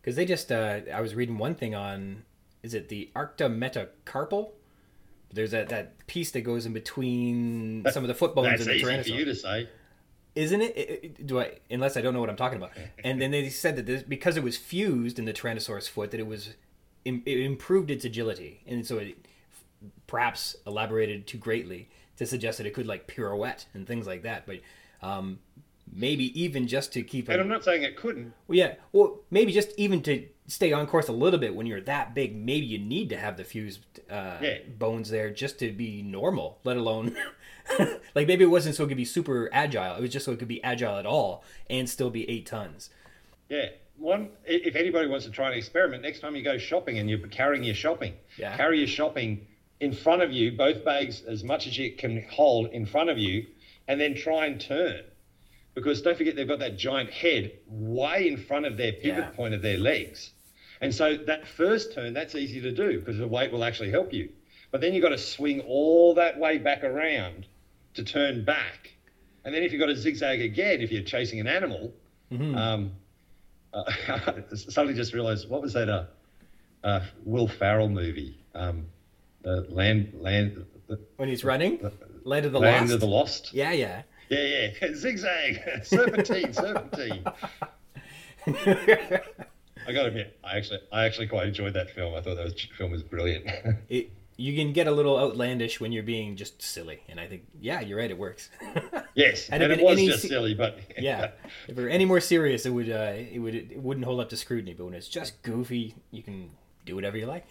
[0.00, 2.22] Because they just, uh, I was reading one thing on,
[2.62, 4.50] is it the Arctometacarpal?
[5.32, 8.74] There's that, that piece that goes in between some of the foot bones in the
[8.76, 9.06] easy for Tyrannosaurus.
[9.18, 9.68] you to say.
[10.34, 10.76] isn't it?
[10.76, 11.58] It- it- Do I?
[11.70, 12.70] Unless I don't know what I'm talking about.
[13.04, 16.20] And then they said that this, because it was fused in the Tyrannosaurus foot, that
[16.20, 16.54] it was
[17.04, 19.16] it improved its agility, and so it
[20.06, 24.46] perhaps elaborated too greatly to suggest that it could like pirouette and things like that.
[24.46, 24.60] But
[25.02, 25.38] um,
[25.92, 28.32] maybe even just to keep And I'm not saying it couldn't.
[28.46, 31.80] well, yeah, well, maybe just even to stay on course a little bit when you're
[31.82, 34.58] that big, maybe you need to have the fused uh, Yeah.
[34.78, 37.14] bones there just to be normal, let alone.
[38.14, 39.94] like maybe it wasn't so it could be super agile.
[39.96, 42.90] It was just so it could be agile at all and still be eight tons.
[43.48, 43.66] Yeah.
[43.98, 47.18] One, if anybody wants to try an experiment, next time you go shopping and you're
[47.18, 48.56] carrying your shopping, Yeah.
[48.56, 49.46] carry your shopping
[49.80, 53.18] in front of you, both bags as much as you can hold in front of
[53.18, 53.46] you,
[53.86, 55.02] and then try and turn.
[55.74, 59.30] Because don't forget, they've got that giant head way in front of their pivot Yeah.
[59.30, 60.32] point of their legs.
[60.80, 64.12] And so that first turn, that's easy to do because the weight will actually help
[64.12, 64.30] you.
[64.70, 67.46] But then you've got to swing all that way back around
[67.94, 68.90] to turn back.
[69.44, 71.92] And then if you've got to zigzag again, if you're chasing an animal,
[72.30, 72.56] Mhm.
[72.56, 72.92] um,
[73.72, 73.84] uh,
[74.54, 75.88] suddenly just realised what was that?
[75.88, 76.04] Uh,
[76.84, 78.86] uh, Will Ferrell movie, um,
[79.42, 81.78] the land land the when he's running,
[82.24, 82.94] Land of the land Lost.
[82.94, 83.54] of the lost.
[83.54, 84.02] Yeah, yeah.
[84.28, 87.24] Yeah, yeah, zigzag, serpentine, serpentine.
[88.46, 92.14] I got to admit, I actually I actually quite enjoyed that film.
[92.14, 93.46] I thought that was, film was brilliant.
[93.88, 97.44] it, you can get a little outlandish when you're being just silly, and I think
[97.60, 98.10] yeah, you're right.
[98.10, 98.50] It works.
[99.14, 101.30] yes, Had and it was just se- silly, but yeah,
[101.66, 104.28] if it were any more serious, it would uh, it would it wouldn't hold up
[104.28, 104.74] to scrutiny.
[104.74, 106.50] But when it's just goofy, you can
[106.84, 107.46] do whatever you like.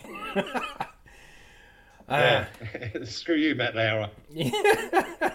[2.08, 2.88] Uh, yeah.
[3.04, 4.10] Screw you, Matt Lauer.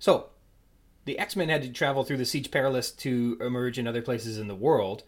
[0.00, 0.30] So,
[1.04, 4.38] the X Men had to travel through the Siege Perilous to emerge in other places
[4.38, 5.02] in the world,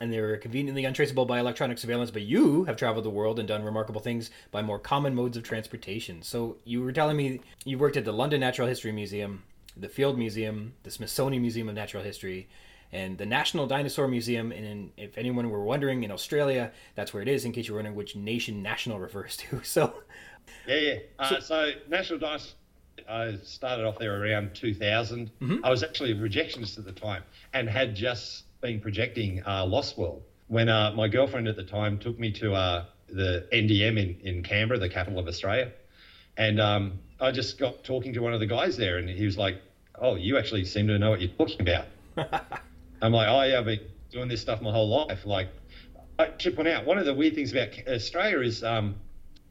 [0.00, 2.10] and they were conveniently untraceable by electronic surveillance.
[2.10, 5.44] But you have traveled the world and done remarkable things by more common modes of
[5.44, 6.22] transportation.
[6.22, 9.44] So, you were telling me you worked at the London Natural History Museum,
[9.76, 12.48] the Field Museum, the Smithsonian Museum of Natural History,
[12.92, 14.52] and the National Dinosaur Museum.
[14.52, 17.44] And in, if anyone were wondering, in Australia, that's where it is.
[17.44, 19.60] In case you're wondering which nation national refers to.
[19.72, 19.94] So,
[20.66, 20.98] Yeah, yeah.
[21.18, 22.54] Uh, so, National Dice,
[23.08, 25.30] I started off there around 2000.
[25.64, 27.22] I was actually a projectionist at the time
[27.54, 31.98] and had just been projecting uh, Lost World when uh, my girlfriend at the time
[31.98, 35.72] took me to uh, the NDM in, in Canberra, the capital of Australia.
[36.36, 39.36] And um, I just got talking to one of the guys there, and he was
[39.36, 39.60] like,
[39.94, 41.86] "Oh, you actually seem to know what you're talking about."
[43.02, 45.48] I'm like, "Oh yeah, I've been doing this stuff my whole life." Like,
[46.18, 48.94] I should point out one of the weird things about Australia is um,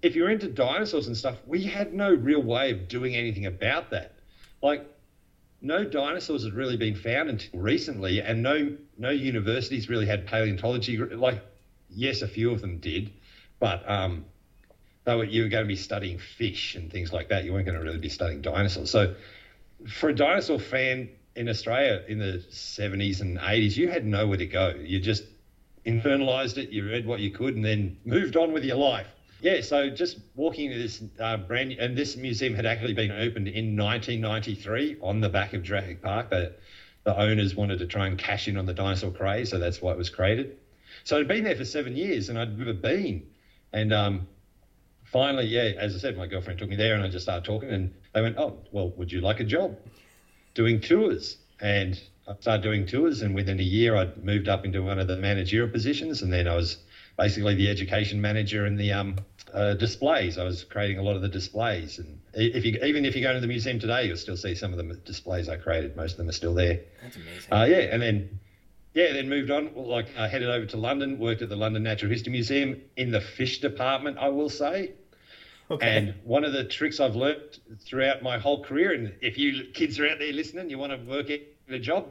[0.01, 3.91] if you're into dinosaurs and stuff, we had no real way of doing anything about
[3.91, 4.13] that.
[4.61, 4.85] Like,
[5.61, 10.97] no dinosaurs had really been found until recently, and no no universities really had paleontology.
[10.97, 11.43] Like,
[11.89, 13.11] yes, a few of them did,
[13.59, 14.25] but um,
[15.03, 17.43] they were, you were going to be studying fish and things like that.
[17.43, 18.89] You weren't going to really be studying dinosaurs.
[18.89, 19.15] So,
[19.87, 24.45] for a dinosaur fan in Australia in the 70s and 80s, you had nowhere to
[24.45, 24.75] go.
[24.77, 25.23] You just
[25.85, 29.07] internalized it, you read what you could, and then moved on with your life.
[29.41, 33.11] Yeah, so just walking into this uh, brand new, and this museum had actually been
[33.11, 36.29] opened in 1993 on the back of Jurassic Park.
[36.29, 36.53] The,
[37.05, 39.93] the owners wanted to try and cash in on the dinosaur craze, so that's why
[39.93, 40.57] it was created.
[41.03, 43.25] So I'd been there for seven years, and I'd never been.
[43.73, 44.27] And um,
[45.05, 47.69] finally, yeah, as I said, my girlfriend took me there, and I just started talking,
[47.69, 49.75] and they went, "Oh, well, would you like a job
[50.53, 54.81] doing tours?" And I started doing tours, and within a year, I'd moved up into
[54.81, 56.77] one of the managerial positions, and then I was
[57.17, 59.17] basically the education manager in the um,
[59.53, 60.37] uh, displays.
[60.37, 63.33] I was creating a lot of the displays, and if you even if you go
[63.33, 65.95] to the museum today, you'll still see some of the displays I created.
[65.95, 66.81] Most of them are still there.
[67.01, 67.53] That's amazing.
[67.53, 68.39] Uh, yeah, and then
[68.93, 69.71] yeah, then moved on.
[69.75, 73.21] Like I headed over to London, worked at the London Natural History Museum in the
[73.21, 74.17] fish department.
[74.17, 74.93] I will say.
[75.71, 75.97] Okay.
[75.97, 79.99] And one of the tricks I've learnt throughout my whole career, and if you kids
[79.99, 82.07] are out there listening, you want to work at a job,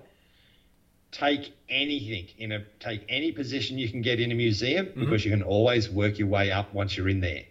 [1.12, 5.00] take anything in a take any position you can get in a museum mm-hmm.
[5.00, 7.42] because you can always work your way up once you're in there.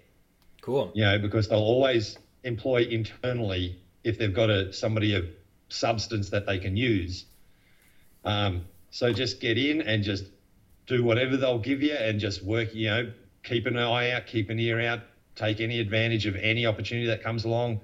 [0.62, 0.91] Cool.
[0.95, 5.26] You know, because they'll always employ internally if they've got a somebody of
[5.67, 7.26] substance that they can use.
[8.26, 10.26] Um, so just get in and just
[10.88, 12.74] do whatever they'll give you and just work.
[12.74, 15.02] You know, keep an eye out, keep an ear out,
[15.36, 17.82] take any advantage of any opportunity that comes along,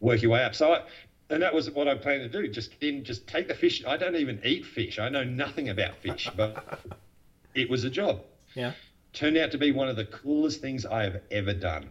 [0.00, 0.54] work your way up.
[0.54, 0.82] So I,
[1.30, 2.48] and that was what I planned to do.
[2.48, 3.84] Just in, just take the fish.
[3.84, 4.98] I don't even eat fish.
[4.98, 6.80] I know nothing about fish, but
[7.54, 8.22] it was a job.
[8.54, 8.72] Yeah.
[9.12, 11.90] Turned out to be one of the coolest things I have ever done.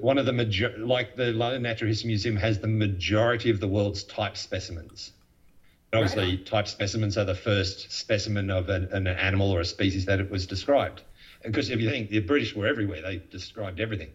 [0.00, 3.68] One of the major, like the London Natural History Museum has the majority of the
[3.68, 5.12] world's type specimens.
[5.92, 6.46] obviously, right.
[6.46, 10.28] type specimens are the first specimen of an, an animal or a species that it
[10.28, 11.02] was described.
[11.44, 14.10] Because if you think the British were everywhere, they described everything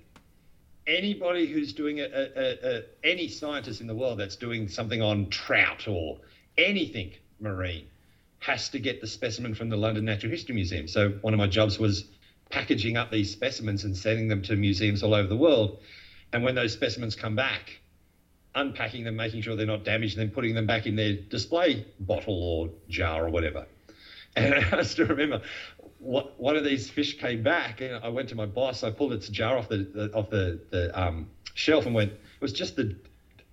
[0.88, 5.30] anybody who's doing a, a, a, any scientist in the world that's doing something on
[5.30, 6.18] trout or
[6.58, 7.88] anything marine
[8.40, 10.88] has to get the specimen from the London Natural History Museum.
[10.88, 12.06] So one of my jobs was
[12.50, 15.80] packaging up these specimens and sending them to museums all over the world.
[16.34, 17.80] And when those specimens come back,
[18.56, 21.86] unpacking them, making sure they're not damaged, and then putting them back in their display
[22.00, 23.66] bottle or jar or whatever.
[24.34, 25.42] And I still remember
[26.02, 28.84] what, one of these fish came back, and I went to my boss.
[28.84, 32.12] I pulled its jar off the, the off the the um, shelf and went.
[32.12, 32.96] It was just the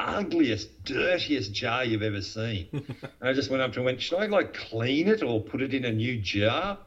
[0.00, 2.68] ugliest, dirtiest jar you've ever seen.
[2.72, 5.40] and I just went up to him and went, "Should I like clean it or
[5.40, 6.78] put it in a new jar?"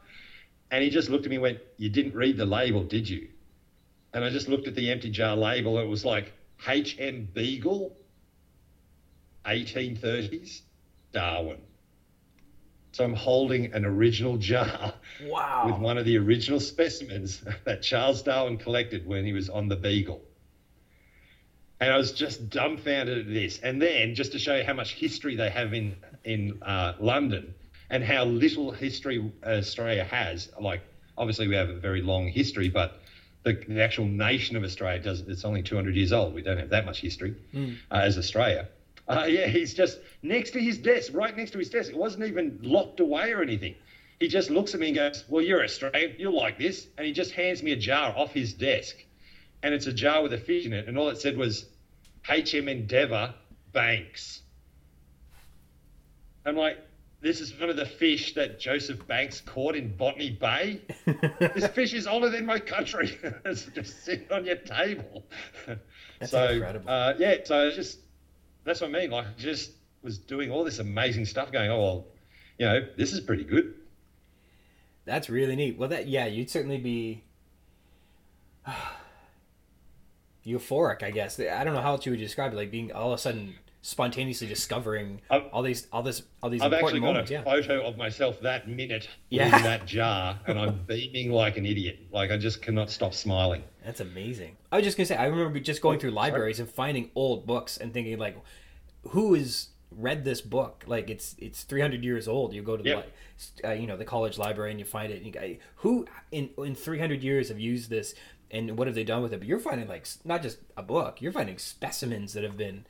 [0.70, 3.28] And he just looked at me and went, "You didn't read the label, did you?"
[4.12, 5.78] And I just looked at the empty jar label.
[5.78, 6.32] It was like
[6.66, 7.28] H.M.
[7.32, 7.96] Beagle,
[9.46, 10.62] 1830s,
[11.12, 11.58] Darwin.
[12.92, 14.92] So I'm holding an original jar
[15.24, 15.64] wow.
[15.66, 19.76] with one of the original specimens that Charles Darwin collected when he was on the
[19.76, 20.20] Beagle.
[21.80, 23.58] And I was just dumbfounded at this.
[23.58, 27.54] And then, just to show you how much history they have in in uh, London
[27.90, 30.82] and how little history Australia has, like
[31.18, 33.00] obviously we have a very long history, but
[33.42, 35.20] the, the actual nation of Australia does.
[35.20, 36.34] It's only 200 years old.
[36.34, 37.76] We don't have that much history mm.
[37.90, 38.68] uh, as Australia.
[39.08, 41.90] Uh, yeah, he's just next to his desk, right next to his desk.
[41.90, 43.74] It wasn't even locked away or anything.
[44.20, 46.14] He just looks at me and goes, Well, you're Australian.
[46.18, 46.86] You'll like this.
[46.96, 48.96] And he just hands me a jar off his desk.
[49.62, 50.88] And it's a jar with a fish in it.
[50.88, 51.66] And all it said was
[52.28, 53.34] HM Endeavour
[53.72, 54.42] Banks.
[56.44, 56.78] I'm like,
[57.20, 60.82] this is one of the fish that Joseph Banks caught in Botany Bay.
[61.38, 63.16] this fish is older than my country.
[63.44, 65.24] it's just sitting on your table.
[66.18, 66.90] That's so, incredible.
[66.90, 67.98] Uh, yeah, so just
[68.64, 69.10] that's what I mean.
[69.10, 72.06] Like, just was doing all this amazing stuff, going, oh well,
[72.58, 73.74] you know, this is pretty good.
[75.04, 75.78] That's really neat.
[75.78, 77.24] Well, that yeah, you'd certainly be
[80.46, 81.38] euphoric, I guess.
[81.40, 83.54] I don't know how else you would describe it, like being all of a sudden
[83.84, 87.30] spontaneously discovering I've, all these all this all these I've important moments.
[87.30, 89.56] Actually got a photo of myself that minute yeah.
[89.56, 91.98] in that jar, and I'm beaming like an idiot.
[92.12, 93.64] Like I just cannot stop smiling.
[93.84, 94.56] That's amazing.
[94.70, 96.66] I was just gonna say, I remember just going through libraries Sorry?
[96.66, 98.36] and finding old books and thinking like,
[99.08, 100.84] who is read this book.
[100.86, 102.54] Like it's it's 300 years old.
[102.54, 103.06] You go to the Yep.
[103.64, 105.16] li- uh, you know the college library and you find it.
[105.16, 108.14] And you go, who in in 300 years have used this
[108.50, 109.38] and what have they done with it?
[109.38, 111.20] But you're finding like not just a book.
[111.20, 112.86] You're finding specimens that have been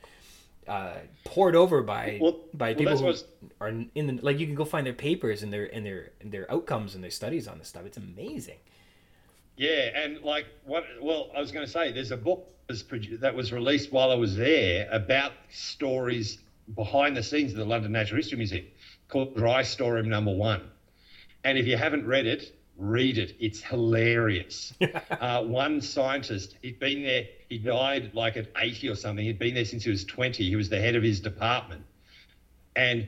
[0.67, 0.93] uh,
[1.25, 4.65] poured over by Well- by people that's who are in the like you can go
[4.65, 7.67] find their papers and their and their and their outcomes and their studies on this
[7.69, 7.85] stuff.
[7.85, 8.57] It's amazing.
[9.55, 10.83] Yeah, and like what?
[11.01, 13.91] Well, I was going to say, there's a book that was, produ- that was released
[13.91, 16.39] while I was there about stories
[16.75, 18.65] behind the scenes of the London Natural History Museum
[19.09, 20.61] called Dry Storeroom Number One.
[21.43, 23.35] And if you haven't read it, read it.
[23.39, 24.73] It's hilarious.
[25.11, 27.25] uh, one scientist, he'd been there.
[27.53, 29.23] He died like at 80 or something.
[29.23, 30.43] He'd been there since he was 20.
[30.43, 31.85] He was the head of his department,
[32.75, 33.07] and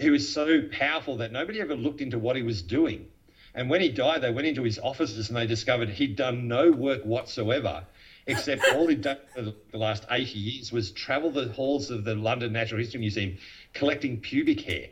[0.00, 3.06] he was so powerful that nobody ever looked into what he was doing.
[3.54, 6.72] And when he died, they went into his offices and they discovered he'd done no
[6.72, 7.84] work whatsoever,
[8.26, 12.02] except all he'd done for the the last 80 years was travel the halls of
[12.02, 13.38] the London Natural History Museum
[13.74, 14.88] collecting pubic hair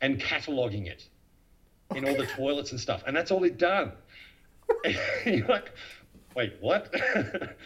[0.00, 1.08] and cataloguing it
[1.96, 3.02] in all the toilets and stuff.
[3.04, 3.90] And that's all he'd done.
[5.26, 5.72] You're like,
[6.36, 6.94] wait, what?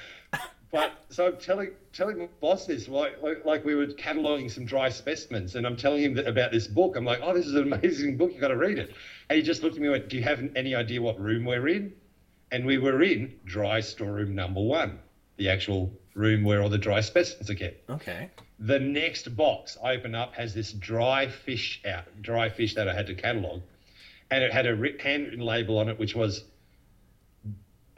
[0.73, 4.65] but so I'm telling telling my boss this, like, like, like we were cataloguing some
[4.65, 6.97] dry specimens, and I'm telling him that, about this book.
[6.97, 8.33] I'm like, oh, this is an amazing book.
[8.33, 8.95] you've got to read it.
[9.29, 11.45] And he just looked at me and went, do you have any idea what room
[11.45, 11.93] we're in?
[12.53, 14.99] And we were in dry storeroom number one,
[15.37, 17.89] the actual room where all the dry specimens are kept.
[17.91, 18.31] Okay.
[18.59, 22.95] The next box I open up has this dry fish out, dry fish that I
[22.95, 23.63] had to catalogue,
[24.31, 26.45] and it had a handwritten label on it which was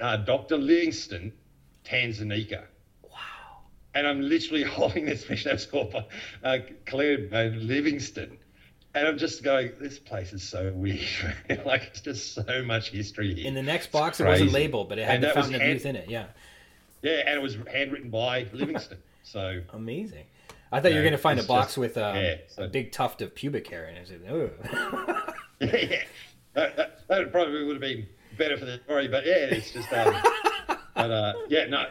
[0.00, 0.56] uh, Dr.
[0.56, 1.32] Livingston,
[1.88, 2.64] Tanzania.
[3.02, 3.10] Wow.
[3.94, 5.94] And I'm literally holding this fish that's called
[6.44, 8.38] uh, Claire uh, Livingston.
[8.94, 11.00] And I'm just going, this place is so weird.
[11.66, 13.46] like, it's just so much history here.
[13.46, 15.86] In the next box, it wasn't labeled, but it had the Fountain of hand- Youth
[15.86, 16.08] in it.
[16.08, 16.26] Yeah.
[17.02, 18.98] Yeah, and it was handwritten by Livingston.
[19.24, 20.24] So, Amazing.
[20.72, 22.68] I thought you were going to find a box just- with um, yeah, so- a
[22.68, 24.08] big tuft of pubic hair in it.
[24.08, 26.02] Said, "Ugh." yeah,
[26.54, 28.06] that, that, that probably would have been
[28.38, 30.14] better for the story, but yeah, it's just, um,
[30.98, 31.86] but uh, yeah, no,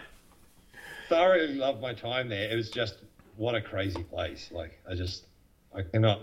[1.09, 2.51] thoroughly loved my time there.
[2.51, 2.97] It was just
[3.37, 4.49] what a crazy place.
[4.51, 5.25] Like, I just,
[5.73, 6.21] I cannot.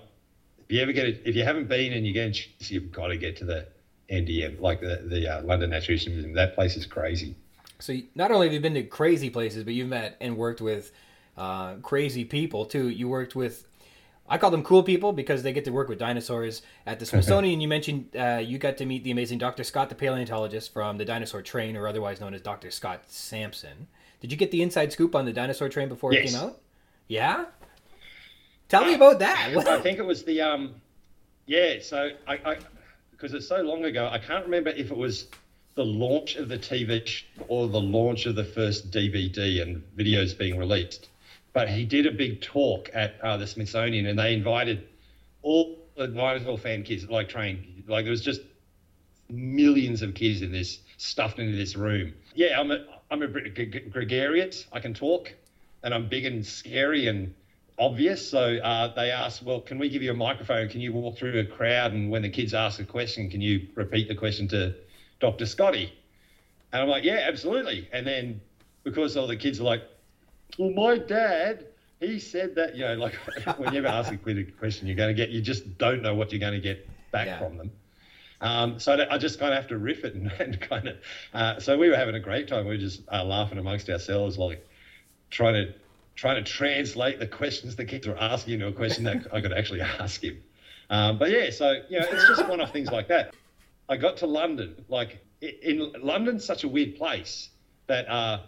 [0.58, 2.92] If you ever get it, if you haven't been and you get a chance, you've
[2.92, 3.66] got to get to the
[4.10, 6.34] NDM, like the the uh, London Natural History Museum.
[6.34, 7.34] That place is crazy.
[7.80, 10.92] So not only have you been to crazy places, but you've met and worked with
[11.36, 12.88] uh, crazy people too.
[12.88, 13.66] You worked with,
[14.28, 17.60] I call them cool people because they get to work with dinosaurs at the Smithsonian.
[17.60, 19.64] you mentioned uh, you got to meet the amazing Dr.
[19.64, 22.70] Scott, the paleontologist from the dinosaur train, or otherwise known as Dr.
[22.70, 23.86] Scott Sampson.
[24.20, 26.58] Did you get the inside scoop on the dinosaur train before it came out?
[27.08, 27.44] Yeah.
[28.68, 29.54] Tell me about that.
[29.68, 30.74] I think it was the um,
[31.46, 31.74] yeah.
[31.82, 32.56] So I, I
[33.10, 35.28] because it's so long ago, I can't remember if it was
[35.74, 40.58] the launch of the TV or the launch of the first DVD and videos being
[40.58, 41.08] released.
[41.54, 44.88] But he did a big talk at uh, the Smithsonian, and they invited
[45.40, 48.42] all the dinosaur fan kids, like trained, like there was just
[49.30, 52.12] millions of kids in this stuffed into this room.
[52.34, 54.66] Yeah, I'm a I'm a gre- gre- gregarious.
[54.72, 55.32] I can talk,
[55.82, 57.32] and I'm big and scary and
[57.78, 58.28] obvious.
[58.28, 60.68] So uh, they asked, well, can we give you a microphone?
[60.68, 61.92] Can you walk through a crowd?
[61.92, 64.74] And when the kids ask a question, can you repeat the question to
[65.20, 65.46] Dr.
[65.46, 65.92] Scotty?
[66.72, 67.88] And I'm like, yeah, absolutely.
[67.92, 68.40] And then
[68.82, 69.82] because all the kids are like,
[70.58, 71.66] well, my dad,
[72.00, 73.14] he said that, you know, like
[73.58, 74.16] when you ever ask a
[74.58, 77.26] question, you're going to get, you just don't know what you're going to get back
[77.26, 77.38] Yeah.
[77.38, 77.70] from them.
[78.40, 80.96] Um, so I just kind of have to riff it and, and kind of.
[81.32, 82.64] Uh, so we were having a great time.
[82.64, 84.66] We were just uh, laughing amongst ourselves, like
[85.30, 85.74] trying to
[86.16, 89.52] trying to translate the questions the kids were asking into a question that I could
[89.52, 90.40] actually ask him.
[90.90, 93.34] Um, but yeah, so you know, it's just one of things like that.
[93.88, 94.84] I got to London.
[94.88, 97.48] Like in London's such a weird place
[97.86, 98.40] that uh,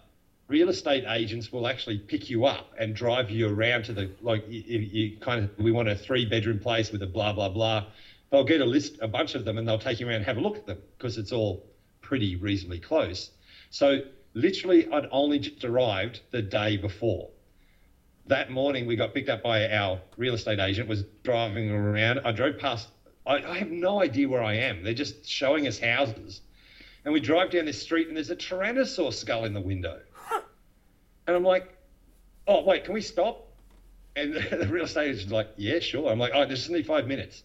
[0.48, 4.44] real estate agents will actually pick you up and drive you around to the like
[4.48, 7.86] you, you kind of we want a three bedroom place with a blah blah blah.
[8.30, 10.36] They'll get a list, a bunch of them, and they'll take you around and have
[10.36, 11.64] a look at them because it's all
[12.00, 13.30] pretty reasonably close.
[13.70, 14.00] So
[14.34, 17.30] literally, I'd only just arrived the day before.
[18.26, 22.20] That morning we got picked up by our real estate agent was driving around.
[22.24, 22.88] I drove past
[23.26, 24.84] I, I have no idea where i am.
[24.84, 26.40] They're just showing us houses.
[27.04, 30.00] And we drive down this street and there's a tyrannosaur skull in the window
[31.26, 31.68] and i'm like
[32.46, 33.48] oh wait can we stop
[34.14, 37.06] and the real estate agent's like yeah sure i'm like oh there's just need five
[37.06, 37.42] minutes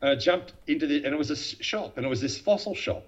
[0.00, 2.74] and i jumped into the and it was a shop and it was this fossil
[2.74, 3.04] shop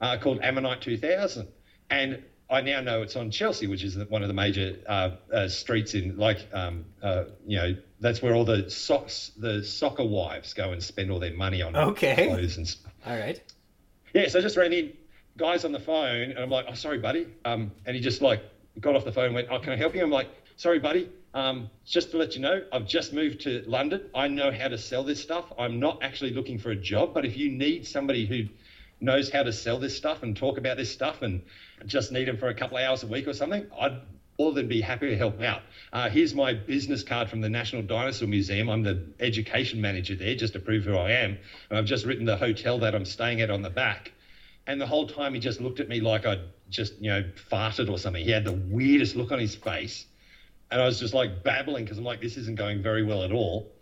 [0.00, 1.46] uh, called ammonite 2000
[1.90, 2.22] and
[2.52, 5.94] I now know it's on Chelsea, which is one of the major uh, uh, streets
[5.94, 10.72] in, like, um, uh, you know, that's where all the socks, the soccer wives go
[10.72, 12.26] and spend all their money on Okay.
[12.26, 12.92] clothes and stuff.
[13.06, 13.40] All right.
[14.14, 14.92] Yeah, so I just ran in,
[15.36, 17.28] guys on the phone, and I'm like, oh, sorry, buddy.
[17.44, 18.42] Um, and he just like
[18.78, 20.02] got off the phone and went, oh, can I help you?
[20.02, 21.10] I'm like, sorry, buddy.
[21.32, 24.02] Um, just to let you know, I've just moved to London.
[24.14, 25.52] I know how to sell this stuff.
[25.58, 28.48] I'm not actually looking for a job, but if you need somebody who
[29.00, 31.42] knows how to sell this stuff and talk about this stuff and
[31.86, 34.00] just need them for a couple of hours a week or something, I'd
[34.40, 35.60] more than be happy to help out.
[35.92, 38.70] Uh, here's my business card from the National Dinosaur Museum.
[38.70, 41.36] I'm the education manager there, just to prove who I am.
[41.68, 44.12] And I've just written the hotel that I'm staying at on the back.
[44.70, 47.90] And the whole time he just looked at me like I'd just, you know, farted
[47.90, 48.24] or something.
[48.24, 50.06] He had the weirdest look on his face.
[50.70, 53.32] And I was just like babbling because I'm like, this isn't going very well at
[53.32, 53.72] all.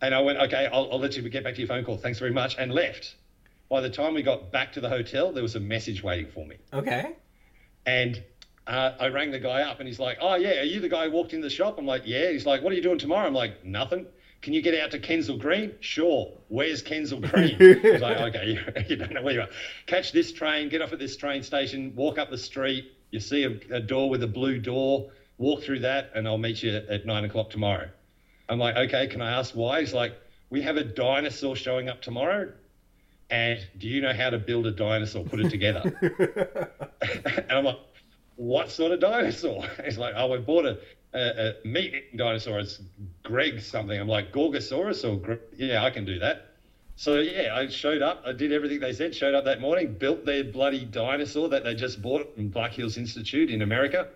[0.00, 1.98] And I went, okay, I'll, I'll let you get back to your phone call.
[1.98, 2.56] Thanks very much.
[2.58, 3.16] And left.
[3.68, 6.46] By the time we got back to the hotel, there was a message waiting for
[6.46, 6.56] me.
[6.72, 7.16] Okay.
[7.84, 8.24] And
[8.66, 11.04] uh, I rang the guy up and he's like, oh, yeah, are you the guy
[11.04, 11.76] who walked in the shop?
[11.76, 12.30] I'm like, yeah.
[12.30, 13.26] He's like, what are you doing tomorrow?
[13.26, 14.06] I'm like, nothing.
[14.40, 15.72] Can you get out to Kensal Green?
[15.80, 16.32] Sure.
[16.48, 17.56] Where's Kensal Green?
[17.80, 19.48] He's like, okay, you, you, don't know where you are.
[19.86, 22.92] Catch this train, get off at this train station, walk up the street.
[23.10, 26.62] You see a, a door with a blue door walk through that and I'll meet
[26.62, 27.88] you at nine o'clock tomorrow.
[28.48, 29.80] I'm like, okay, can I ask why?
[29.80, 30.14] He's like,
[30.50, 32.52] we have a dinosaur showing up tomorrow.
[33.30, 35.82] And do you know how to build a dinosaur, put it together?
[37.02, 37.78] and I'm like,
[38.36, 39.64] what sort of dinosaur?
[39.84, 40.78] He's like, oh, we bought a,
[41.18, 42.60] a, a meat dinosaur.
[42.60, 42.80] It's
[43.22, 43.98] Greg something.
[43.98, 45.44] I'm like, Gorgosaurus or Gre-?
[45.56, 46.46] yeah, I can do that.
[46.96, 48.22] So yeah, I showed up.
[48.26, 49.14] I did everything they said.
[49.14, 52.96] Showed up that morning, built their bloody dinosaur that they just bought from Black Hills
[52.96, 54.08] Institute in America.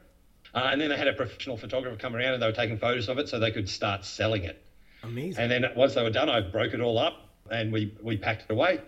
[0.55, 3.09] Uh, and then they had a professional photographer come around and they were taking photos
[3.09, 4.63] of it so they could start selling it.
[5.03, 5.43] Amazing.
[5.43, 8.43] And then once they were done, I broke it all up and we, we packed
[8.43, 8.81] it away.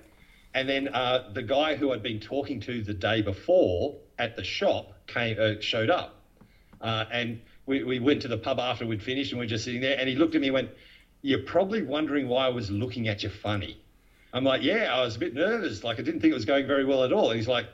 [0.55, 4.45] And then uh, the guy who I'd been talking to the day before at the
[4.45, 6.21] shop came uh, showed up.
[6.81, 9.65] Uh, and we, we went to the pub after we'd finished and we are just
[9.65, 9.99] sitting there.
[9.99, 10.71] And he looked at me and went,
[11.23, 13.81] You're probably wondering why I was looking at you funny.
[14.33, 15.85] I'm like, Yeah, I was a bit nervous.
[15.85, 17.31] Like, I didn't think it was going very well at all.
[17.31, 17.67] And he's like,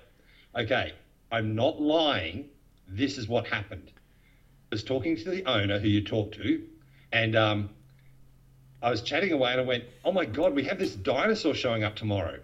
[0.56, 0.92] Okay,
[1.30, 2.48] I'm not lying
[2.88, 3.90] this is what happened.
[4.72, 6.62] I was talking to the owner who you talked to,
[7.12, 7.70] and um,
[8.82, 11.84] I was chatting away and I went, Oh my God, we have this dinosaur showing
[11.84, 12.38] up tomorrow.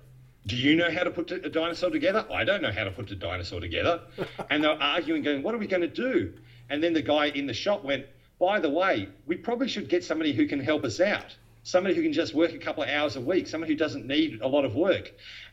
[0.46, 2.24] Do you know how to put a dinosaur together?
[2.32, 4.02] I don't know how to put a dinosaur together.
[4.50, 6.34] and they're arguing, going, What are we going to do?
[6.70, 8.06] And then the guy in the shop went,
[8.38, 11.34] By the way, we probably should get somebody who can help us out.
[11.62, 14.40] Somebody who can just work a couple of hours a week, somebody who doesn't need
[14.40, 15.12] a lot of work.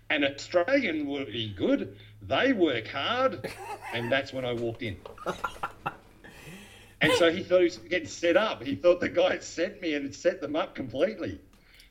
[0.10, 1.98] An Australian would be good.
[2.22, 3.52] They work hard.
[3.94, 4.98] And that's when I walked in.
[7.04, 8.64] And so he thought he was getting set up.
[8.64, 11.38] He thought the guy had sent me and had set them up completely.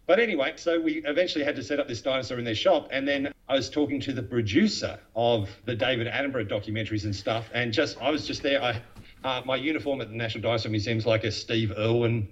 [0.06, 2.88] But anyway, so we eventually had to set up this dinosaur in their shop.
[2.90, 7.50] And then I was talking to the producer of the David Attenborough documentaries and stuff.
[7.52, 8.62] And just I was just there.
[8.62, 8.80] I,
[9.24, 12.28] uh, my uniform at the National Dinosaur Museum is like a Steve Irwin,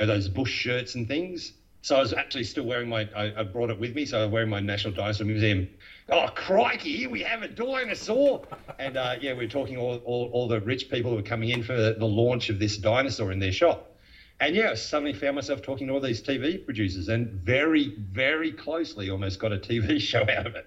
[0.00, 1.52] you know, those bush shirts and things.
[1.82, 4.06] So I was actually still wearing my, I, I brought it with me.
[4.06, 5.68] So I was wearing my National Dinosaur Museum.
[6.08, 8.44] Oh, crikey, here we have a dinosaur.
[8.78, 11.50] and uh, yeah, we are talking all, all, all the rich people who were coming
[11.50, 13.92] in for the launch of this dinosaur in their shop.
[14.40, 18.52] And yeah, I suddenly found myself talking to all these TV producers and very, very
[18.52, 20.66] closely almost got a TV show out of it.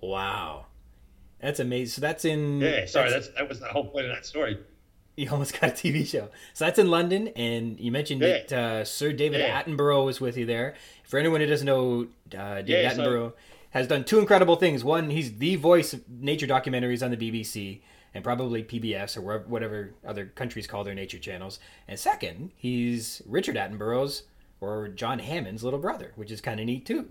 [0.00, 0.66] Wow.
[1.40, 1.92] That's amazing.
[1.92, 2.60] So that's in.
[2.60, 4.58] Yeah, sorry, that's, that's that was the whole point of that story.
[5.22, 6.28] You almost got a TV show.
[6.54, 8.28] So that's in London, and you mentioned yeah.
[8.28, 9.60] that uh, Sir David yeah.
[9.60, 10.76] Attenborough was with you there.
[11.02, 12.06] For anyone who doesn't know,
[12.36, 13.34] uh, David yeah, Attenborough so...
[13.70, 14.84] has done two incredible things.
[14.84, 17.80] One, he's the voice of nature documentaries on the BBC
[18.14, 21.58] and probably PBS or whatever other countries call their nature channels.
[21.88, 24.22] And second, he's Richard Attenborough's
[24.60, 27.10] or John Hammond's little brother, which is kind of neat too.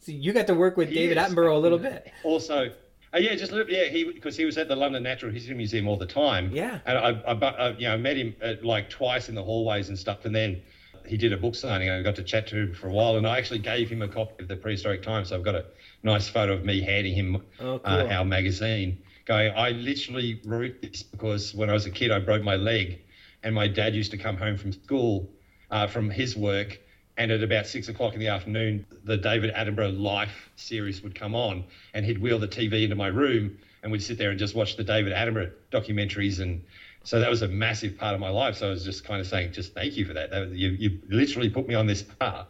[0.00, 1.24] So you got to work with he David is.
[1.24, 2.12] Attenborough a little bit.
[2.22, 2.72] Also,
[3.12, 5.96] uh, yeah, just yeah, he because he was at the London Natural History Museum all
[5.96, 6.50] the time.
[6.52, 9.88] Yeah, and I, I, I you know met him at, like twice in the hallways
[9.88, 10.62] and stuff, and then
[11.06, 11.88] he did a book signing.
[11.88, 14.02] and I got to chat to him for a while, and I actually gave him
[14.02, 15.30] a copy of the Prehistoric Times.
[15.30, 15.64] So I've got a
[16.04, 18.08] nice photo of me handing him oh, uh, cool.
[18.08, 18.98] uh, our magazine.
[19.26, 23.00] Going, I literally wrote this because when I was a kid, I broke my leg,
[23.42, 25.28] and my dad used to come home from school
[25.70, 26.78] uh, from his work
[27.20, 31.34] and at about six o'clock in the afternoon, the David Attenborough Life series would come
[31.34, 34.54] on, and he'd wheel the TV into my room, and we'd sit there and just
[34.54, 36.40] watch the David Attenborough documentaries.
[36.40, 36.64] And
[37.04, 38.56] so that was a massive part of my life.
[38.56, 40.30] So I was just kind of saying, just thank you for that.
[40.30, 42.46] that you, you literally put me on this path.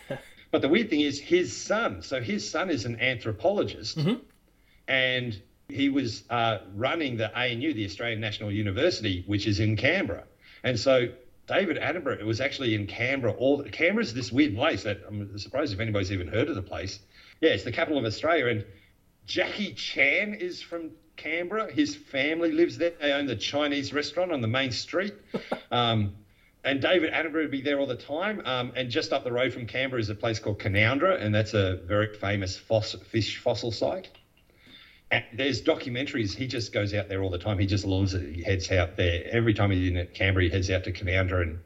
[0.50, 4.22] but the weird thing is, his son, so his son is an anthropologist, mm-hmm.
[4.88, 10.24] and he was uh, running the ANU, the Australian National University, which is in Canberra.
[10.62, 11.08] And so
[11.46, 13.32] David Attenborough it was actually in Canberra.
[13.34, 17.00] All Canberra's this weird place that I'm surprised if anybody's even heard of the place.
[17.40, 18.64] Yeah, it's the capital of Australia, and
[19.26, 21.72] Jackie Chan is from Canberra.
[21.72, 22.92] His family lives there.
[23.00, 25.14] They own the Chinese restaurant on the main street.
[25.70, 26.14] Um,
[26.62, 28.40] and David Attenborough would be there all the time.
[28.44, 31.52] Um, and just up the road from Canberra is a place called Canowindra, and that's
[31.52, 34.08] a very famous foss- fish fossil site.
[35.10, 36.34] And there's documentaries.
[36.34, 37.58] He just goes out there all the time.
[37.58, 38.34] He just loves it.
[38.34, 40.44] He heads out there every time he's in Canberra.
[40.44, 41.60] He heads out to Canowindra and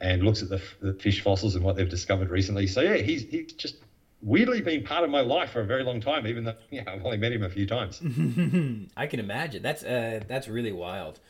[0.00, 2.66] and looks at the, the fish fossils and what they've discovered recently.
[2.66, 3.76] So yeah, he's he's just
[4.20, 7.04] weirdly been part of my life for a very long time, even though yeah, I've
[7.04, 8.00] only met him a few times.
[8.96, 9.62] I can imagine.
[9.62, 11.20] That's uh, that's really wild.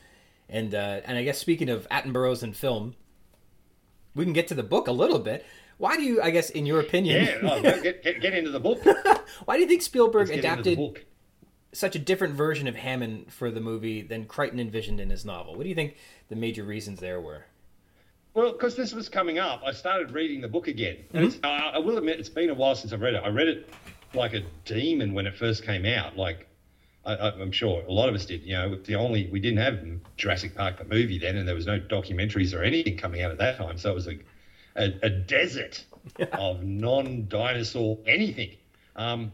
[0.49, 2.95] And uh, and I guess speaking of Attenborough's and film,
[4.15, 5.47] we can get to the book a little bit.
[5.79, 8.61] Why do you, I guess, in your opinion, Yeah, oh, get, get, get into the
[8.61, 8.85] book.
[9.47, 11.05] why do you think Spielberg Let's get into the adapted book.
[11.73, 15.55] Such a different version of Hammond for the movie than Crichton envisioned in his novel?
[15.55, 15.97] What do you think
[16.29, 17.45] the major reasons there were?
[18.35, 20.97] Well, because this was coming up, I started reading the book again.
[21.13, 23.23] And it's, I, will admit, it's been a while since I've read it.
[23.25, 23.69] I read it
[24.15, 26.17] like a demon when it first came out.
[26.17, 26.49] Like,
[27.05, 28.43] I, I'm sure a lot of us did.
[28.43, 29.81] You know, the only we didn't have
[30.17, 33.39] Jurassic Park the movie then, and there was no documentaries or anything coming out at
[33.39, 33.77] that time.
[33.77, 34.19] So it was a
[34.77, 35.85] a, a desert
[36.33, 38.57] of non-dinosaur anything.
[38.97, 39.33] Um,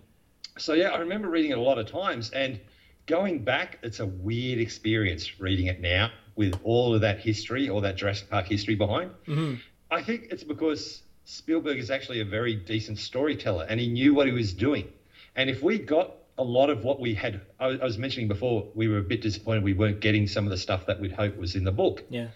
[0.58, 2.60] so yeah, I remember reading it a lot of times, and
[3.06, 7.80] going back, it's a weird experience reading it now with all of that history, all
[7.80, 9.10] that Jurassic Park history behind.
[9.26, 9.54] Mm-hmm.
[9.90, 14.26] I think it's because Spielberg is actually a very decent storyteller, and he knew what
[14.26, 14.88] he was doing.
[15.34, 18.68] And if we got a lot of what we had, I, I was mentioning before,
[18.74, 21.38] we were a bit disappointed we weren't getting some of the stuff that we'd hoped
[21.38, 22.04] was in the book.
[22.08, 22.28] Yeah.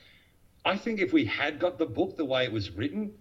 [0.64, 3.12] I think if we had got the book the way it was written,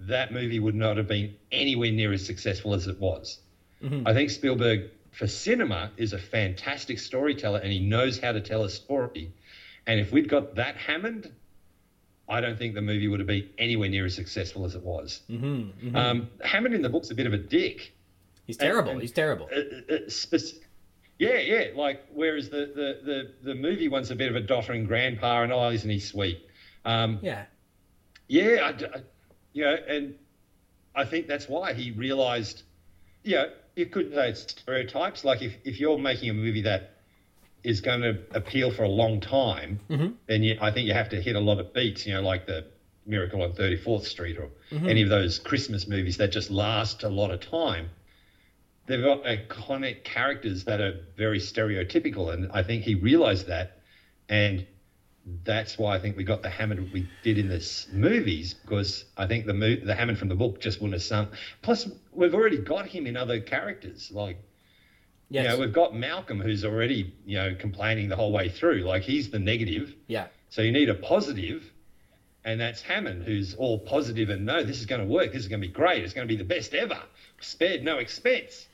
[0.00, 3.40] that movie would not have been anywhere near as successful as it was.
[4.06, 8.64] I think Spielberg, for cinema, is a fantastic storyteller and he knows how to tell
[8.64, 9.32] a story.
[9.86, 11.32] And if we'd got that Hammond,
[12.28, 15.22] I don't think the movie would have been anywhere near as successful as it was.
[15.30, 17.92] Mm-hmm, Um, Hammond in the book's a bit of a dick.
[18.46, 18.92] He's terrible.
[18.92, 19.48] and- He's terrible.
[19.54, 20.60] Uh, uh, spec-
[21.18, 21.64] yeah, yeah.
[21.74, 25.52] Like whereas the, the the the movie one's a bit of a doddering grandpa and
[25.52, 26.48] oh, isn't he sweet?
[26.84, 27.44] Um, Yeah.
[28.28, 29.02] yeah, I I
[29.52, 30.14] you know, and
[30.94, 32.62] I think that's why he realised,
[33.22, 35.24] you know, you could say it's stereotypes.
[35.24, 36.96] Like if, if you're making a movie that
[37.64, 40.12] is going to appeal for a long time, mm-hmm.
[40.26, 42.06] then you, I think you have to hit a lot of beats.
[42.06, 42.66] You know, like the
[43.06, 44.88] Miracle on 34th Street or mm-hmm.
[44.88, 47.90] any of those Christmas movies that just last a lot of time.
[48.86, 53.78] They've got iconic characters that are very stereotypical, and I think he realised that,
[54.28, 54.66] and
[55.44, 59.26] that's why I think we got the Hammond we did in this movies because I
[59.26, 61.30] think the mo- the Hammond from the book just wouldn't have sunk.
[61.62, 64.10] Plus, we've already got him in other characters.
[64.12, 64.38] Like,
[65.30, 65.44] Yes.
[65.44, 68.82] you know, we've got Malcolm who's already you know complaining the whole way through.
[68.82, 69.94] Like, he's the negative.
[70.06, 70.26] yeah.
[70.50, 71.72] So you need a positive,
[72.44, 75.32] and that's Hammond who's all positive and no, this is going to work.
[75.32, 76.04] This is going to be great.
[76.04, 76.98] It's going to be the best ever.
[77.40, 78.66] Spared no expense.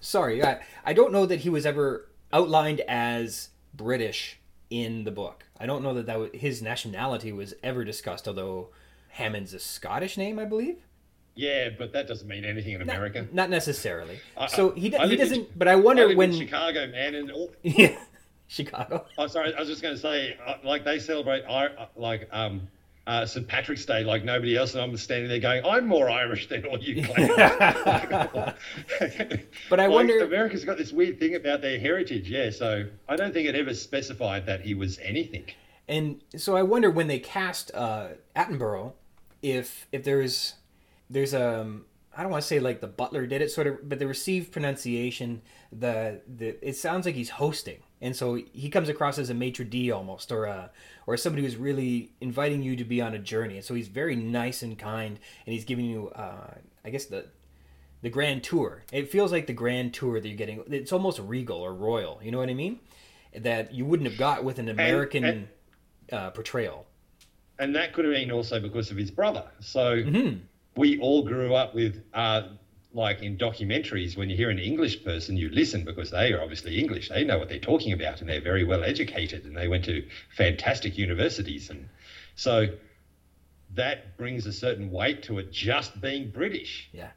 [0.00, 5.45] Sorry, I, I don't know that he was ever outlined as British in the book.
[5.58, 8.68] I don't know that, that was, his nationality was ever discussed, although
[9.10, 10.78] Hammond's a Scottish name, I believe.
[11.34, 13.26] Yeah, but that doesn't mean anything in America.
[13.32, 14.20] Not necessarily.
[14.36, 15.58] I- so he, he doesn't.
[15.58, 17.98] but I wonder I when in Chicago, man, and all, yeah,
[18.46, 19.04] Chicago.
[19.18, 19.54] Oh, sorry.
[19.54, 22.68] I was just going to say, uh, like they celebrate uh, like um,
[23.06, 26.48] uh, St Patrick's Day like nobody else, and I'm standing there going, "I'm more Irish
[26.48, 27.28] than all you claim."
[29.70, 32.50] But I Like, wonder- America's got this weird thing about their heritage, yeah.
[32.50, 35.44] So I don't think it ever specified that he was anything.
[35.88, 38.92] And so I wonder when they cast uh, Attenborough,
[39.42, 40.54] if if there's
[41.08, 41.84] there's um
[42.16, 44.50] I don't want to say like the butler did it sort of, but the received
[44.52, 49.34] pronunciation the the it sounds like he's hosting, and so he comes across as a
[49.34, 50.70] maitre d almost, or a
[51.06, 54.16] or somebody who's really inviting you to be on a journey, and so he's very
[54.16, 57.26] nice and kind, and he's giving you uh, I guess the
[58.02, 58.82] the grand tour.
[58.92, 60.62] It feels like the grand tour that you're getting.
[60.70, 62.20] It's almost regal or royal.
[62.22, 62.80] You know what I mean?
[63.36, 65.48] That you wouldn't have got with an American and-
[66.12, 66.86] uh, portrayal.
[67.58, 69.44] and that could have been also because of his brother.
[69.60, 70.38] So Mm-hmm.
[70.76, 72.42] we all grew up with, uh,
[72.96, 76.78] like in documentaries, when you hear an English person, you listen because they are obviously
[76.78, 77.10] English.
[77.10, 80.02] They know what they're talking about and they're very well educated and they went to
[80.34, 81.68] fantastic universities.
[81.68, 81.90] And
[82.36, 82.68] so
[83.74, 86.88] that brings a certain weight to it just being British.
[86.92, 87.10] Yeah.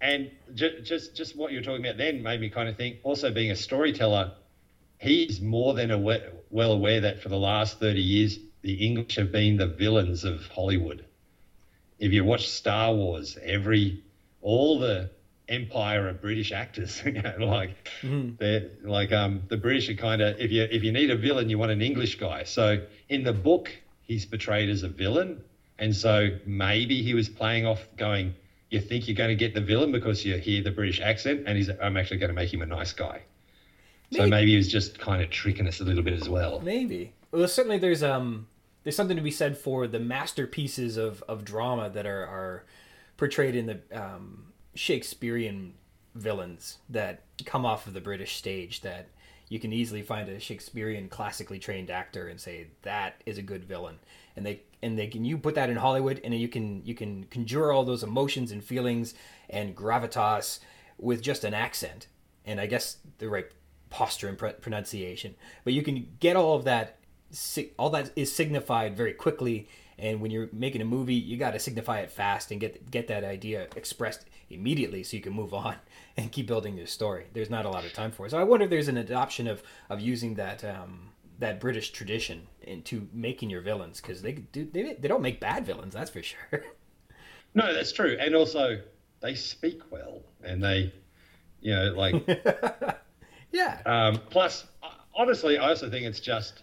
[0.00, 3.00] And ju- just just what you're talking about then made me kind of think.
[3.02, 4.32] Also, being a storyteller,
[4.96, 9.30] he's more than aware, well aware that for the last thirty years, the English have
[9.30, 11.04] been the villains of Hollywood.
[11.98, 14.04] If you watch Star Wars, every
[14.40, 15.10] all the
[15.48, 20.38] empire of British actors, you know, like they're like um, the British are kind of
[20.38, 22.44] if you if you need a villain, you want an English guy.
[22.44, 23.70] So in the book,
[24.02, 25.42] he's portrayed as a villain,
[25.78, 28.34] and so maybe he was playing off going
[28.70, 31.56] you think you're going to get the villain because you hear the British accent, and
[31.56, 33.22] he's, I'm actually going to make him a nice guy.
[34.10, 34.30] So Maybe.
[34.30, 36.60] maybe he was just kind of tricking us a little bit as well.
[36.60, 37.12] Maybe.
[37.30, 38.46] Well, certainly there's um
[38.82, 42.64] there's something to be said for the masterpieces of, of drama that are, are
[43.18, 44.44] portrayed in the um,
[44.74, 45.74] Shakespearean
[46.14, 49.08] villains that come off of the British stage that
[49.48, 53.64] you can easily find a Shakespearean classically trained actor and say that is a good
[53.64, 53.98] villain.
[54.36, 57.24] And they and they can you put that in Hollywood and you can you can
[57.24, 59.14] conjure all those emotions and feelings
[59.48, 60.60] and gravitas
[60.98, 62.08] with just an accent.
[62.44, 63.46] And I guess the right
[63.90, 65.34] posture and pr- pronunciation.
[65.64, 66.98] But you can get all of that
[67.78, 69.68] all that is signified very quickly.
[69.98, 73.08] And when you're making a movie you got to signify it fast and get get
[73.08, 75.76] that idea expressed immediately so you can move on
[76.16, 77.26] and keep building your story.
[77.32, 78.30] There's not a lot of time for it.
[78.30, 82.46] So i wonder if there's an adoption of of using that um, that british tradition
[82.62, 86.22] into making your villains because they do they, they don't make bad villains that's for
[86.22, 86.64] sure.
[87.54, 88.16] No that's true.
[88.20, 88.78] And also
[89.20, 90.92] they speak well and they
[91.60, 92.14] you know like
[93.52, 93.80] yeah.
[93.86, 94.66] Um, plus
[95.14, 96.62] honestly i also think it's just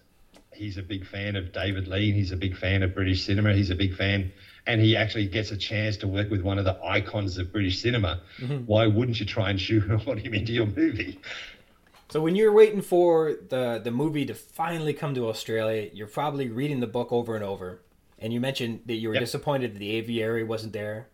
[0.55, 2.13] he's a big fan of David Lean.
[2.13, 3.53] He's a big fan of British cinema.
[3.53, 4.31] He's a big fan,
[4.67, 7.81] and he actually gets a chance to work with one of the icons of British
[7.81, 8.21] cinema.
[8.39, 8.65] Mm-hmm.
[8.65, 11.19] Why wouldn't you try and shoehorn him into your movie?
[12.09, 16.49] So when you're waiting for the the movie to finally come to Australia, you're probably
[16.49, 17.81] reading the book over and over.
[18.19, 19.21] And you mentioned that you were yep.
[19.23, 21.07] disappointed that the aviary wasn't there.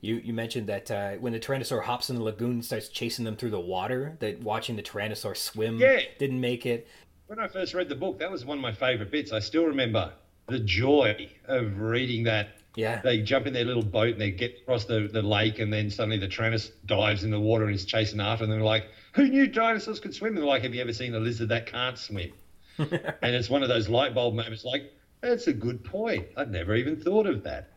[0.00, 3.24] You you mentioned that uh, when the Tyrannosaur hops in the lagoon, and starts chasing
[3.24, 6.00] them through the water, that watching the Tyrannosaur swim yeah.
[6.18, 6.88] didn't make it
[7.28, 9.32] when I first read the book, that was one of my favourite bits.
[9.32, 10.12] I still remember
[10.46, 12.48] the joy of reading that.
[12.78, 13.00] Yeah.
[13.02, 15.90] They jump in their little boat and they get across the, the lake, and then
[15.90, 18.54] suddenly the Tyrannosaurus dives in the water and is chasing after them.
[18.54, 20.34] They're like, Who knew dinosaurs could swim?
[20.34, 22.30] And they're like, Have you ever seen a lizard that can't swim?
[22.78, 26.28] and it's one of those light bulb moments like, That's a good point.
[26.36, 27.72] I'd never even thought of that.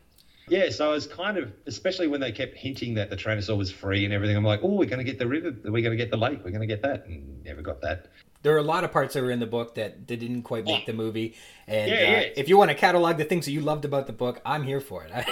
[0.47, 3.71] Yeah, so I was kind of, especially when they kept hinting that the Tyrannosaur was
[3.71, 6.03] free and everything, I'm like, oh, we're going to get the river, we're going to
[6.03, 7.05] get the lake, we're going to get that.
[7.05, 8.07] And never got that
[8.43, 10.65] there are a lot of parts that were in the book that, that didn't quite
[10.65, 11.35] make the movie.
[11.67, 12.17] And yeah, yeah.
[12.17, 14.63] Uh, if you want to catalog the things that you loved about the book, I'm
[14.63, 15.11] here for it.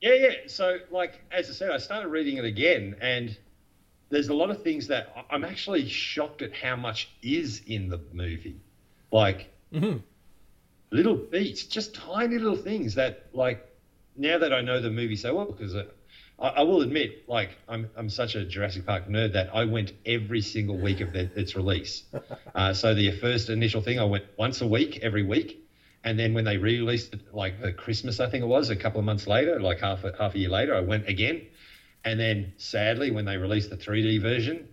[0.00, 0.30] yeah, yeah.
[0.46, 3.36] So, like as I said, I started reading it again, and
[4.10, 8.00] there's a lot of things that I'm actually shocked at how much is in the
[8.12, 8.60] movie.
[9.10, 9.98] Like mm-hmm.
[10.90, 13.66] little beats, just tiny little things that, like,
[14.16, 15.74] now that I know the movie so well, because
[16.38, 19.92] I, I, will admit, like I'm I'm such a Jurassic Park nerd that I went
[20.04, 22.04] every single week of the, its release.
[22.54, 25.62] Uh, so the first initial thing, I went once a week, every week,
[26.04, 28.98] and then when they re-released it, like for Christmas, I think it was a couple
[28.98, 31.42] of months later, like half a, half a year later, I went again.
[32.02, 34.68] And then sadly, when they released the 3D version,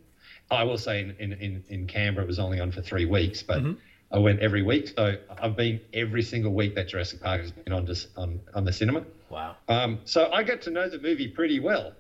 [0.49, 3.57] I will say in in, in Canberra it was only on for three weeks, but.
[3.59, 3.73] Mm-hmm.
[4.11, 7.73] I went every week, so I've been every single week that Jurassic Park has been
[7.73, 9.03] on on, on the cinema.
[9.33, 9.55] Wow.
[9.67, 11.93] Um, so I got to know the movie pretty well.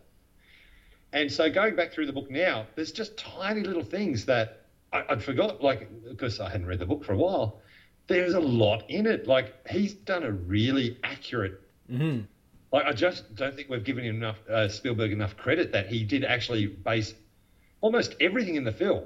[1.13, 5.03] And so going back through the book now, there's just tiny little things that I,
[5.09, 7.59] would forgot, like, because I hadn't read the book for a while.
[8.07, 9.27] There's a lot in it.
[9.27, 11.59] Like, he's done a really accurate.
[11.91, 12.21] Mm-hmm.
[12.71, 16.03] Like, I just don't think we've given him enough, uh, Spielberg enough credit that he
[16.03, 17.13] did actually base
[17.81, 19.05] almost everything in the film.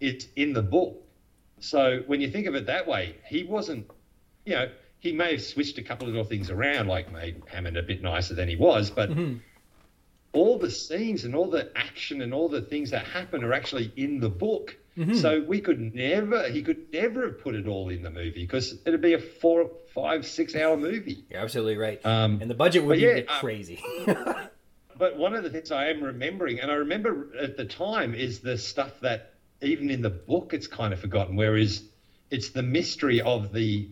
[0.00, 1.02] It's in the book.
[1.60, 3.90] So when you think of it that way, he wasn't,
[4.44, 4.68] you know,
[5.02, 8.02] he may have switched a couple of little things around, like made Hammond a bit
[8.02, 9.38] nicer than he was, but mm-hmm.
[10.32, 13.92] all the scenes and all the action and all the things that happen are actually
[13.96, 14.76] in the book.
[14.96, 15.14] Mm-hmm.
[15.14, 18.78] So we could never, he could never have put it all in the movie because
[18.86, 21.24] it'd be a four, five, six hour movie.
[21.28, 22.00] You're absolutely right.
[22.06, 23.82] Um, and the budget would be yeah, uh, crazy.
[24.96, 28.38] but one of the things I am remembering, and I remember at the time, is
[28.38, 31.82] the stuff that even in the book it's kind of forgotten, whereas
[32.30, 33.88] it's the mystery of the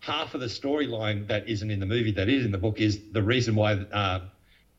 [0.00, 3.00] half of the storyline that isn't in the movie that is in the book is
[3.12, 4.20] the reason why uh,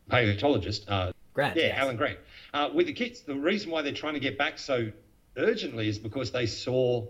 [0.09, 1.77] paleontologist uh, Grant, yeah, yes.
[1.77, 2.19] Alan Grant,
[2.53, 4.91] uh, with the kids, the reason why they're trying to get back so
[5.37, 7.07] urgently is because they saw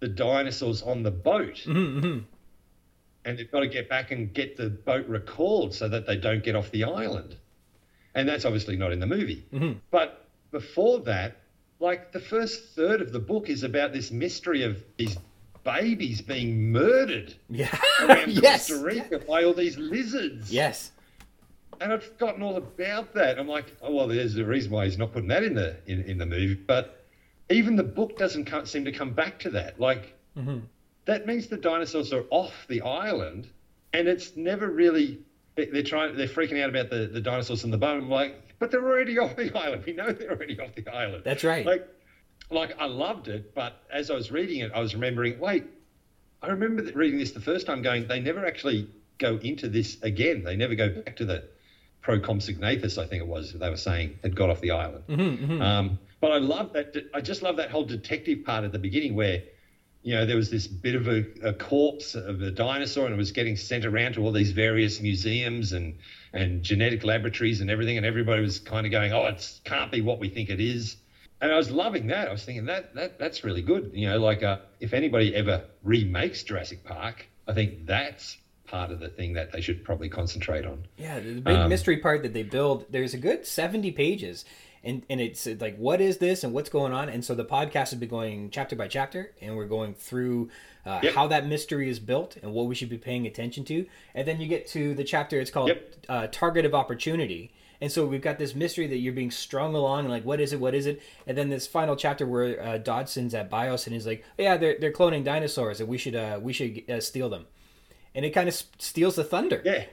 [0.00, 1.56] the dinosaurs on the boat.
[1.66, 2.18] Mm-hmm, mm-hmm.
[3.24, 6.44] And they've got to get back and get the boat recalled so that they don't
[6.44, 7.36] get off the island.
[8.14, 9.46] And that's obviously not in the movie.
[9.52, 9.78] Mm-hmm.
[9.90, 11.38] But before that,
[11.80, 15.18] like the first third of the book is about this mystery of these
[15.64, 17.74] babies being murdered yeah.
[18.02, 18.68] around yes.
[18.68, 20.52] Costa Rica by all these lizards.
[20.52, 20.92] Yes.
[21.80, 23.38] And I'd forgotten all about that.
[23.38, 26.02] I'm like, oh well, there's a reason why he's not putting that in the in,
[26.02, 26.54] in the movie.
[26.54, 27.04] But
[27.50, 29.80] even the book doesn't come, seem to come back to that.
[29.80, 30.58] Like mm-hmm.
[31.06, 33.48] that means the dinosaurs are off the island,
[33.92, 35.20] and it's never really.
[35.56, 36.16] They're trying.
[36.16, 38.02] They're freaking out about the, the dinosaurs in the boat.
[38.02, 39.84] I'm like, but they're already off the island.
[39.84, 41.22] We know they're already off the island.
[41.24, 41.66] That's right.
[41.66, 41.88] Like
[42.50, 45.64] like I loved it, but as I was reading it, I was remembering, wait,
[46.42, 48.88] I remember reading this the first time, going, they never actually
[49.18, 50.44] go into this again.
[50.44, 51.44] They never go back to the
[52.02, 53.54] Procompsognathus, I think it was.
[53.54, 55.04] They were saying had got off the island.
[55.08, 55.62] Mm-hmm, mm-hmm.
[55.62, 56.94] Um, but I love that.
[57.14, 59.42] I just love that whole detective part at the beginning where
[60.04, 63.16] you know, there was this bit of a, a, corpse of a dinosaur and it
[63.16, 65.96] was getting sent around to all these various museums and,
[66.34, 67.96] and genetic laboratories and everything.
[67.96, 70.96] And everybody was kind of going, oh, it can't be what we think it is.
[71.44, 72.28] And I was loving that.
[72.28, 73.90] I was thinking that, that that's really good.
[73.92, 78.98] You know, like uh, if anybody ever remakes Jurassic Park, I think that's part of
[78.98, 80.86] the thing that they should probably concentrate on.
[80.96, 84.46] Yeah, the big um, mystery part that they build, there's a good 70 pages
[84.82, 87.90] and and it's like what is this and what's going on and so the podcast
[87.90, 90.50] has been going chapter by chapter and we're going through
[90.84, 91.14] uh, yep.
[91.14, 94.40] how that mystery is built and what we should be paying attention to and then
[94.40, 95.94] you get to the chapter it's called yep.
[96.08, 97.50] uh, target of opportunity
[97.80, 100.52] and so we've got this mystery that you're being strung along and like what is
[100.52, 104.06] it what is it and then this final chapter where uh, Dodgson's at Biosyn he's
[104.06, 107.46] like yeah they're, they're cloning dinosaurs and we should uh, we should uh, steal them
[108.14, 109.84] and it kind of steals the thunder yeah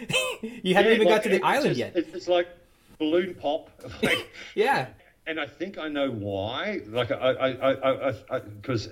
[0.62, 2.48] you haven't yeah, even got to the island just, yet it's like
[3.00, 3.70] balloon pop.
[4.02, 4.88] Like, yeah.
[5.26, 6.80] And I think I know why.
[6.86, 8.88] Like, I, I, I, because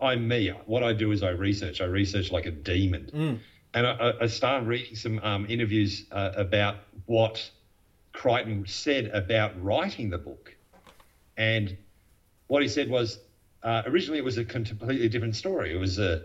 [0.00, 0.48] I'm me.
[0.66, 1.80] What I do is I research.
[1.80, 3.10] I research like a demon.
[3.12, 3.38] Mm.
[3.74, 6.76] And I, I started reading some um, interviews uh, about
[7.06, 7.50] what
[8.14, 10.54] Crichton said about writing the book.
[11.36, 11.76] And
[12.46, 13.18] what he said was
[13.62, 15.74] uh, originally it was a completely different story.
[15.74, 16.22] It was a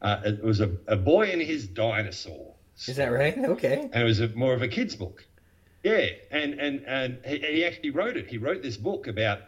[0.00, 2.54] uh, it was a, a boy and his dinosaur.
[2.76, 2.92] Story.
[2.92, 3.36] Is that right?
[3.36, 3.90] Okay.
[3.92, 5.24] And it was a, more of a kid's book.
[5.82, 8.28] Yeah, and and and he, he actually wrote it.
[8.28, 9.40] He wrote this book about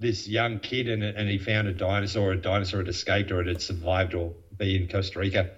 [0.00, 2.32] this young kid, and and he found a dinosaur.
[2.32, 5.50] A dinosaur had escaped, or it had survived, or be in Costa Rica.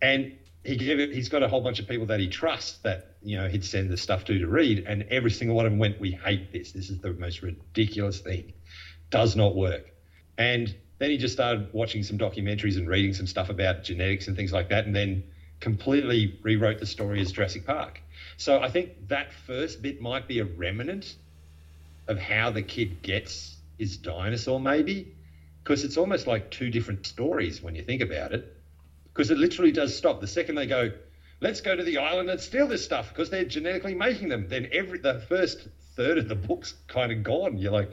[0.00, 1.12] And he gave it.
[1.12, 3.90] He's got a whole bunch of people that he trusts that you know he'd send
[3.90, 6.72] the stuff to to read, and every single one of them went, "We hate this.
[6.72, 8.52] This is the most ridiculous thing.
[9.10, 9.92] Does not work."
[10.38, 14.36] And then he just started watching some documentaries and reading some stuff about genetics and
[14.36, 15.22] things like that, and then
[15.60, 18.02] completely rewrote the story as Jurassic Park.
[18.36, 21.16] So I think that first bit might be a remnant
[22.08, 25.08] of how the kid gets his dinosaur, maybe,
[25.62, 28.44] because it's almost like two different stories when you think about it.
[29.12, 30.90] Because it literally does stop the second they go,
[31.40, 34.48] let's go to the island and steal this stuff because they're genetically making them.
[34.48, 37.58] Then every the first third of the book's kind of gone.
[37.58, 37.90] You're like,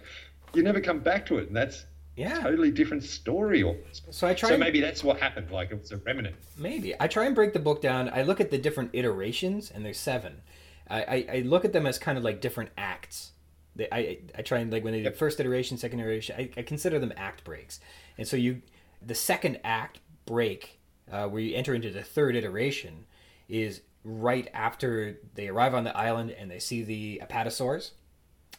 [0.54, 2.40] you never come back to it, and that's yeah.
[2.40, 3.64] totally different story.
[3.64, 3.76] Or
[4.10, 4.50] so I try.
[4.50, 5.52] So and, maybe that's what happened.
[5.52, 6.36] Like it was a remnant.
[6.58, 8.10] Maybe I try and break the book down.
[8.10, 10.42] I look at the different iterations, and there's seven.
[10.90, 13.32] I, I, I look at them as kind of like different acts.
[13.76, 16.62] They, I I try and like when they do first iteration, second iteration, I, I
[16.64, 17.80] consider them act breaks.
[18.18, 18.62] And so you,
[19.06, 20.79] the second act break,
[21.12, 23.06] uh, where you enter into the third iteration,
[23.48, 27.92] is right after they arrive on the island and they see the apatosaurs,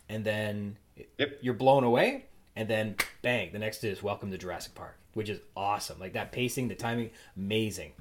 [0.09, 0.77] and then
[1.19, 1.39] yep.
[1.41, 2.27] you're blown away
[2.57, 5.99] and then bang, the next is Welcome to Jurassic Park, which is awesome.
[5.99, 7.93] Like that pacing, the timing, amazing.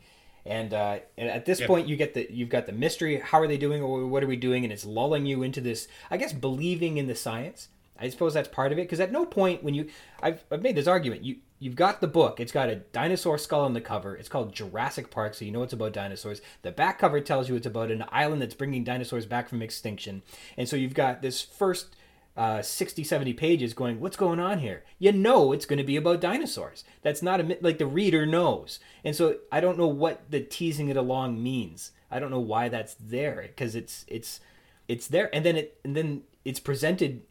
[0.46, 1.68] And, uh, and at this yep.
[1.68, 3.20] point, you get the you've got the mystery.
[3.20, 4.64] How are they doing, or what are we doing?
[4.64, 7.70] And it's lulling you into this, I guess, believing in the science.
[8.00, 9.90] I suppose that's part of it because at no point when you,
[10.22, 11.24] I've, I've made this argument.
[11.24, 12.40] You you've got the book.
[12.40, 14.16] It's got a dinosaur skull on the cover.
[14.16, 16.42] It's called Jurassic Park, so you know it's about dinosaurs.
[16.62, 20.24] The back cover tells you it's about an island that's bringing dinosaurs back from extinction.
[20.58, 21.96] And so you've got this first
[22.38, 24.86] uh, 60, 70 pages going, what's going on here?
[24.98, 26.86] You know it's going to be about dinosaurs.
[27.02, 28.80] That's not a, like the reader knows.
[29.04, 31.92] And so I don't know what the teasing it along means.
[32.10, 34.40] I don't know why that's there because it's, it's,
[34.88, 35.30] it's there.
[35.36, 37.24] And then it, and then it's presented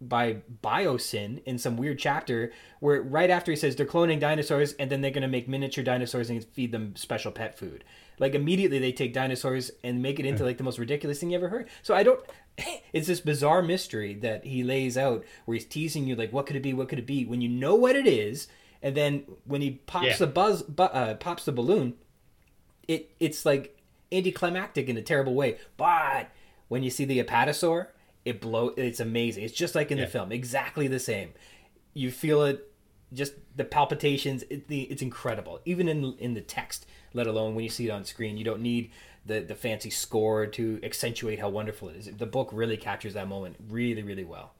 [0.00, 4.90] by Biosyn in some weird chapter where right after he says they're cloning dinosaurs and
[4.90, 7.84] then they're going to make miniature dinosaurs and feed them special pet food.
[8.18, 11.36] Like immediately they take dinosaurs and make it into like the most ridiculous thing you
[11.36, 11.68] ever heard.
[11.82, 12.20] So I don't
[12.92, 16.56] it's this bizarre mystery that he lays out where he's teasing you like what could
[16.56, 18.48] it be what could it be when you know what it is
[18.82, 20.16] and then when he pops yeah.
[20.16, 21.94] the buzz bu- uh, pops the balloon
[22.86, 23.80] it it's like
[24.12, 26.30] anticlimactic in a terrible way but
[26.68, 27.88] when you see the apatosaur
[28.24, 30.04] it blow it's amazing it's just like in yeah.
[30.04, 31.32] the film exactly the same
[31.92, 32.70] you feel it
[33.12, 37.62] just the palpitations it, the, it's incredible even in in the text let alone when
[37.62, 38.90] you see it on screen you don't need
[39.26, 42.10] the the fancy score to accentuate how wonderful it is.
[42.16, 44.52] The book really captures that moment really, really well.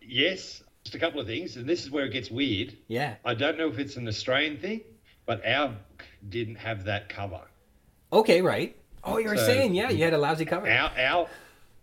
[0.00, 2.76] Yes, just a couple of things, and this is where it gets weird.
[2.86, 3.16] Yeah.
[3.24, 4.82] I don't know if it's an Australian thing,
[5.26, 7.40] but our book didn't have that cover.
[8.12, 8.76] Okay, right.
[9.04, 10.68] Oh, you were so saying, yeah, you had a lousy cover.
[10.68, 11.28] Our, our,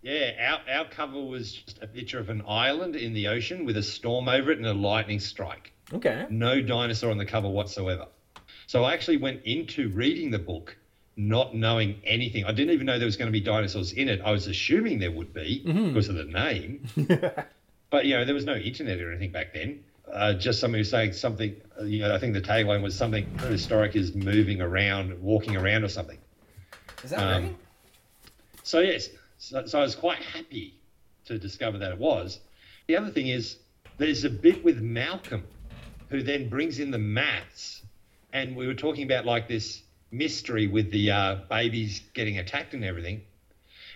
[0.06, 3.76] yeah, our, our cover was just a picture of an island in the ocean with
[3.76, 5.72] a storm over it and a lightning strike.
[5.92, 6.26] Okay.
[6.30, 8.06] No dinosaur on the cover whatsoever.
[8.68, 10.76] So I actually went into reading the book
[11.16, 12.44] not knowing anything.
[12.44, 14.20] I didn't even know there was going to be dinosaurs in it.
[14.20, 15.88] I was assuming there would be mm-hmm.
[15.88, 16.86] because of the name.
[17.90, 19.82] but, you know, there was no internet or anything back then.
[20.12, 23.26] Uh, just somebody was saying something, uh, you know, I think the tagline was something
[23.40, 26.18] historic is moving around, walking around or something.
[27.02, 27.56] Is that um, right?
[28.62, 29.08] So, yes.
[29.38, 30.80] So, so I was quite happy
[31.26, 32.40] to discover that it was.
[32.86, 33.56] The other thing is
[33.98, 35.44] there's a bit with Malcolm
[36.08, 37.82] who then brings in the maths.
[38.32, 42.84] And we were talking about like this mystery with the uh, babies getting attacked and
[42.84, 43.22] everything.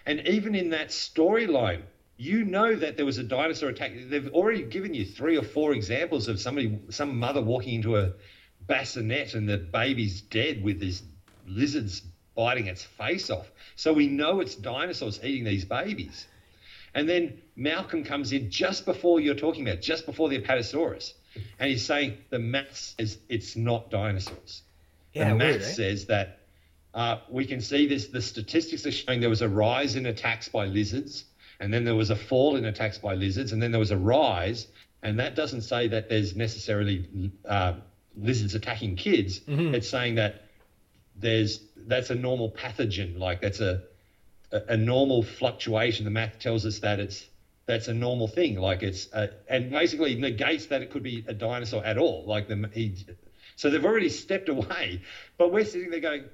[0.06, 1.82] And even in that storyline,
[2.16, 3.92] you know that there was a dinosaur attack.
[4.08, 8.12] They've already given you three or four examples of somebody, some mother walking into a
[8.66, 11.02] bassinet and the baby's dead with these
[11.46, 12.02] lizards
[12.40, 13.50] biting its face off.
[13.76, 16.26] So we know it's dinosaurs eating these babies.
[16.94, 21.12] And then Malcolm comes in just before you're talking about, just before the Apatosaurus,
[21.58, 24.62] and he's saying the math says it's not dinosaurs.
[25.12, 25.76] Yeah, the weird, math right?
[25.76, 26.38] says that
[26.94, 28.08] uh, we can see this.
[28.08, 31.24] The statistics are showing there was a rise in attacks by lizards,
[31.60, 33.98] and then there was a fall in attacks by lizards, and then there was a
[33.98, 34.66] rise.
[35.02, 37.74] And that doesn't say that there's necessarily uh,
[38.16, 39.40] lizards attacking kids.
[39.40, 39.74] Mhm.
[39.74, 40.42] It's saying that
[41.20, 43.82] there's that's a normal pathogen, like that's a
[44.52, 46.04] a, a normal fluctuation.
[46.04, 47.26] The math tells us that it's
[47.66, 48.58] that's a normal thing.
[48.58, 52.24] Like it's uh, and basically negates that it could be a dinosaur at all.
[52.26, 52.94] Like the he,
[53.56, 55.02] so they've already stepped away,
[55.38, 56.24] but we're sitting there going.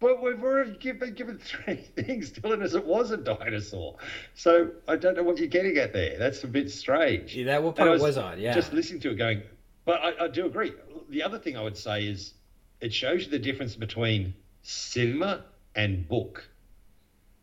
[0.00, 3.96] But we've already given, given three things telling us it was a dinosaur.
[4.34, 6.18] So I don't know what you're getting at there.
[6.18, 7.36] That's a bit strange.
[7.36, 8.40] Yeah, that what And I was, on?
[8.40, 8.54] Yeah.
[8.54, 9.42] Just listening to it going,
[9.84, 10.72] but I, I do agree.
[11.10, 12.32] The other thing I would say is
[12.80, 16.48] it shows you the difference between cinema and book.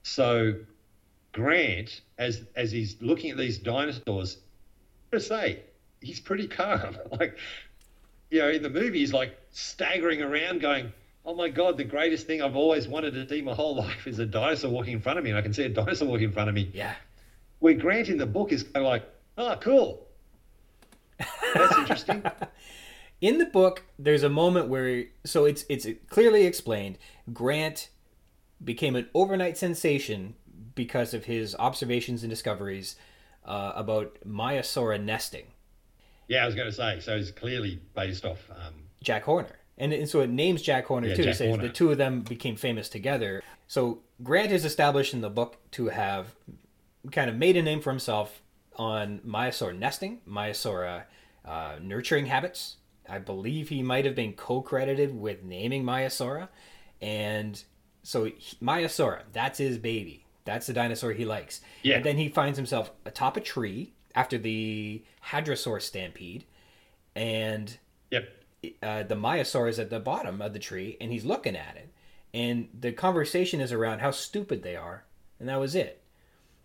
[0.04, 0.56] So
[1.32, 4.38] Grant, as as he's looking at these dinosaurs,
[5.12, 5.62] to say
[6.02, 6.98] he's pretty calm.
[7.20, 7.38] like,
[8.30, 10.92] you know, in the movie, he's like staggering around, going,
[11.26, 14.20] "Oh my god, the greatest thing I've always wanted to see my whole life is
[14.20, 16.34] a dinosaur walking in front of me, and I can see a dinosaur walking in
[16.34, 16.96] front of me." yeah.
[17.60, 19.04] Where Grant in the book is kind of like,
[19.38, 20.08] "Oh, cool,
[21.54, 22.24] that's interesting."
[23.20, 26.98] In the book, there's a moment where so it's it's clearly explained.
[27.34, 27.90] Grant
[28.64, 30.36] became an overnight sensation
[30.76, 32.96] because of his observations and discoveries
[33.46, 35.46] uh, about Maiasaura nesting.
[36.28, 37.00] Yeah, I was going to say.
[37.00, 38.50] So it's clearly based off.
[38.52, 39.58] Um, Jack Horner.
[39.78, 41.24] And, and so it names Jack Horner Yeah, too.
[41.24, 41.64] Jack it says Horner.
[41.68, 43.44] the two of them became famous together.
[43.68, 46.36] So Grant is established in the book to have
[47.12, 48.42] kind of made a name for himself
[48.76, 51.04] on Maiasaur nesting, Maiasaur
[51.46, 52.78] uh, nurturing habits.
[53.10, 56.50] I believe he might have been co-credited with naming Maiasaura.
[57.02, 57.62] And
[58.04, 60.26] so he- Maiasaura, that's his baby.
[60.46, 61.62] That's the dinosaur he likes.
[61.84, 61.98] Yeah.
[61.98, 66.46] And then he finds himself atop a tree after the Hadrosaur stampede.
[67.16, 67.78] And
[68.12, 68.30] yep.
[68.82, 71.94] uh, the Maiasaur is at the bottom of the tree and he's looking at it.
[72.34, 75.04] And the conversation is around how stupid they are.
[75.40, 76.02] And that was it.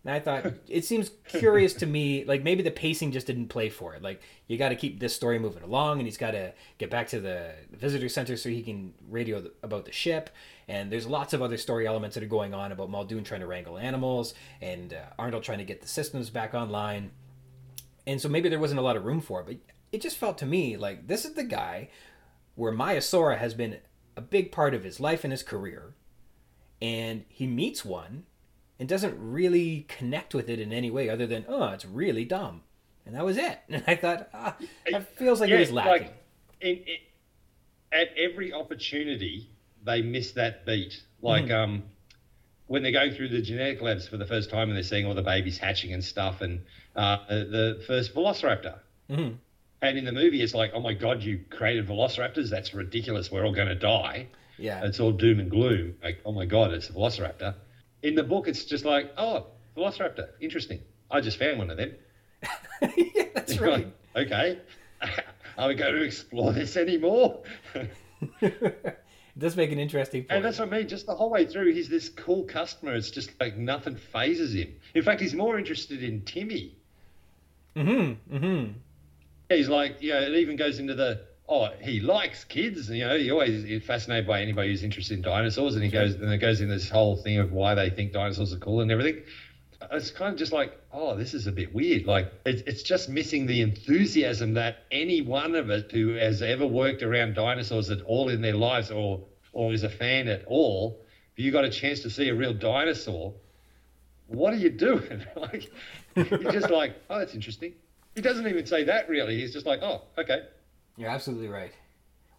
[0.05, 3.69] And I thought, it seems curious to me, like maybe the pacing just didn't play
[3.69, 4.01] for it.
[4.01, 7.07] Like, you got to keep this story moving along and he's got to get back
[7.09, 10.29] to the visitor center so he can radio th- about the ship.
[10.67, 13.47] And there's lots of other story elements that are going on about Muldoon trying to
[13.47, 17.11] wrangle animals and uh, Arnold trying to get the systems back online
[18.05, 19.55] and so maybe there wasn't a lot of room for it but
[19.91, 21.89] it just felt to me like this is the guy
[22.55, 23.77] where Maiasaura has been
[24.15, 25.95] a big part of his life and his career
[26.81, 28.23] and he meets one
[28.79, 32.61] and doesn't really connect with it in any way other than oh it's really dumb
[33.05, 34.55] and that was it and i thought ah,
[34.91, 36.13] that feels like it was lacking Like,
[36.61, 36.97] in, in,
[37.91, 39.49] at every opportunity,
[39.83, 41.03] they miss that beat.
[41.21, 41.53] Like Mm-hmm.
[41.53, 41.83] um,
[42.67, 45.13] when they're going through the genetic labs for the first time and they're seeing all
[45.13, 46.61] the babies hatching and stuff, and
[46.95, 48.79] uh, the first Velociraptor.
[49.11, 49.35] Mhm.
[49.83, 52.49] And in the movie, it's like, oh my god, you created Velociraptors?
[52.49, 53.29] That's ridiculous.
[53.31, 54.27] We're all going to die.
[54.57, 55.95] yeah It's all doom and gloom.
[56.01, 57.53] Like, oh my god, it's a Velociraptor.
[58.03, 60.81] In the book, it's just like, oh, Velociraptor, interesting.
[61.09, 61.95] I just found one of them.
[62.81, 64.59] yeah that's You're right like, okay.
[65.57, 67.43] Are we going to explore this anymore?
[68.41, 68.97] it
[69.37, 70.87] does make an interesting point and that's what I mean.
[70.87, 72.93] Just the whole way through, he's this cool customer.
[72.95, 74.73] It's just like nothing phases him.
[74.95, 76.75] In fact, he's more interested in Timmy.
[77.75, 78.71] mm-hmm mm-hmm
[79.49, 82.89] He's like, you know, it even goes into the, oh, he likes kids.
[82.89, 85.75] You know, he always is fascinated by anybody who's interested in dinosaurs.
[85.75, 88.53] And he goes, and it goes in this whole thing of why they think dinosaurs
[88.53, 89.23] are cool and everything.
[89.91, 92.05] It's kind of just like, oh, this is a bit weird.
[92.05, 96.65] Like, it's, it's just missing the enthusiasm that any one of us who has ever
[96.65, 101.01] worked around dinosaurs at all in their lives or, or is a fan at all,
[101.35, 103.33] if you got a chance to see a real dinosaur,
[104.27, 105.25] what are you doing?
[105.35, 105.69] like,
[106.15, 107.73] you're just like, oh, that's interesting.
[108.15, 109.41] He doesn't even say that really.
[109.41, 110.43] He's just like, oh, okay.
[110.97, 111.71] You're absolutely right.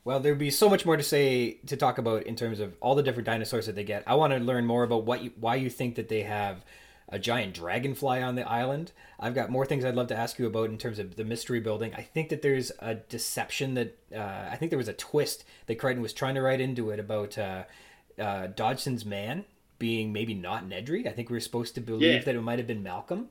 [0.05, 2.95] Well, there'd be so much more to say to talk about in terms of all
[2.95, 4.05] the different dinosaurs that they get.
[4.07, 6.65] I want to learn more about what you, why you think that they have
[7.09, 8.93] a giant dragonfly on the island.
[9.19, 11.61] I've got more things I'd love to ask you about in terms of the mystery
[11.61, 11.95] building.
[11.95, 15.77] I think that there's a deception that uh, I think there was a twist that
[15.77, 17.65] Crichton was trying to write into it about uh,
[18.19, 19.45] uh, Dodgson's man
[19.79, 21.07] being maybe not Nedry.
[21.07, 22.21] I think we were supposed to believe Yeah.
[22.21, 23.29] that it might have been Malcolm.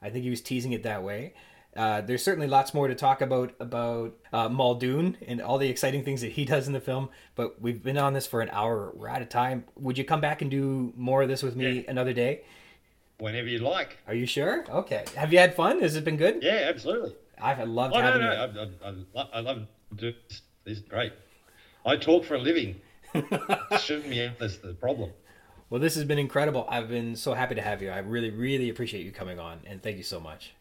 [0.00, 1.34] I think he was teasing it that way.
[1.76, 6.02] Uh, there's certainly lots more to talk about about uh, Muldoon and all the exciting
[6.02, 7.08] things that he does in the film.
[7.36, 8.90] But we've been on this for an hour.
[8.94, 9.64] We're out of time.
[9.76, 11.82] Would you come back and do more of this with me Yeah.
[11.90, 12.42] another day?
[13.18, 13.98] Whenever you like.
[14.06, 14.64] Are you sure?
[14.70, 15.04] Okay.
[15.16, 15.80] Have you had fun?
[15.80, 16.42] Has it been good?
[16.42, 17.14] Yeah, absolutely.
[17.40, 18.38] I've loved Oh no, having no, you.
[18.38, 20.42] I, I, I, lo- I love doing this.
[20.64, 21.12] This is great.
[21.86, 22.80] I talk for a living.
[23.80, 25.10] Shouldn't be that's the problem.
[25.70, 26.66] Well, this has been incredible.
[26.68, 27.90] I've been so happy to have you.
[27.90, 30.54] I really, really appreciate you coming on, and thank you so much.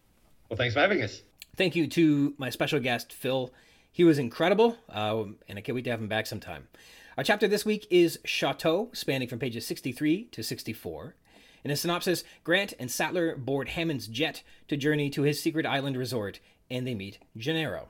[0.50, 1.22] Well, thanks for having us.
[1.56, 3.52] Thank you to my special guest, Phil.
[3.92, 6.68] He was incredible, uh, and I can't wait to have him back sometime.
[7.18, 11.16] Our chapter this week is Choteau, spanning from pages 63 to 64.
[11.64, 15.98] In a synopsis, Grant and Sattler board Hammond's jet to journey to his secret island
[15.98, 16.40] resort,
[16.70, 17.90] and they meet Gennaro.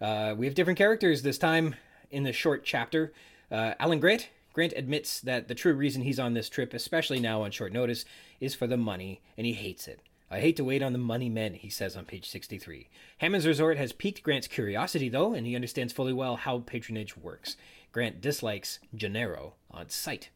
[0.00, 1.74] Uh, we have different characters this time
[2.10, 3.12] in this short chapter.
[3.50, 4.28] Uh, Alan Grant.
[4.52, 8.04] Grant admits that the true reason he's on this trip, especially now on short notice,
[8.38, 10.00] is for the money, and he hates it.
[10.34, 12.88] I hate to wait on the money men, he says on page 63.
[13.18, 17.56] Hammond's resort has piqued Grant's curiosity, though, and he understands fully well how patronage works.
[17.92, 20.30] Grant dislikes Gennaro on sight.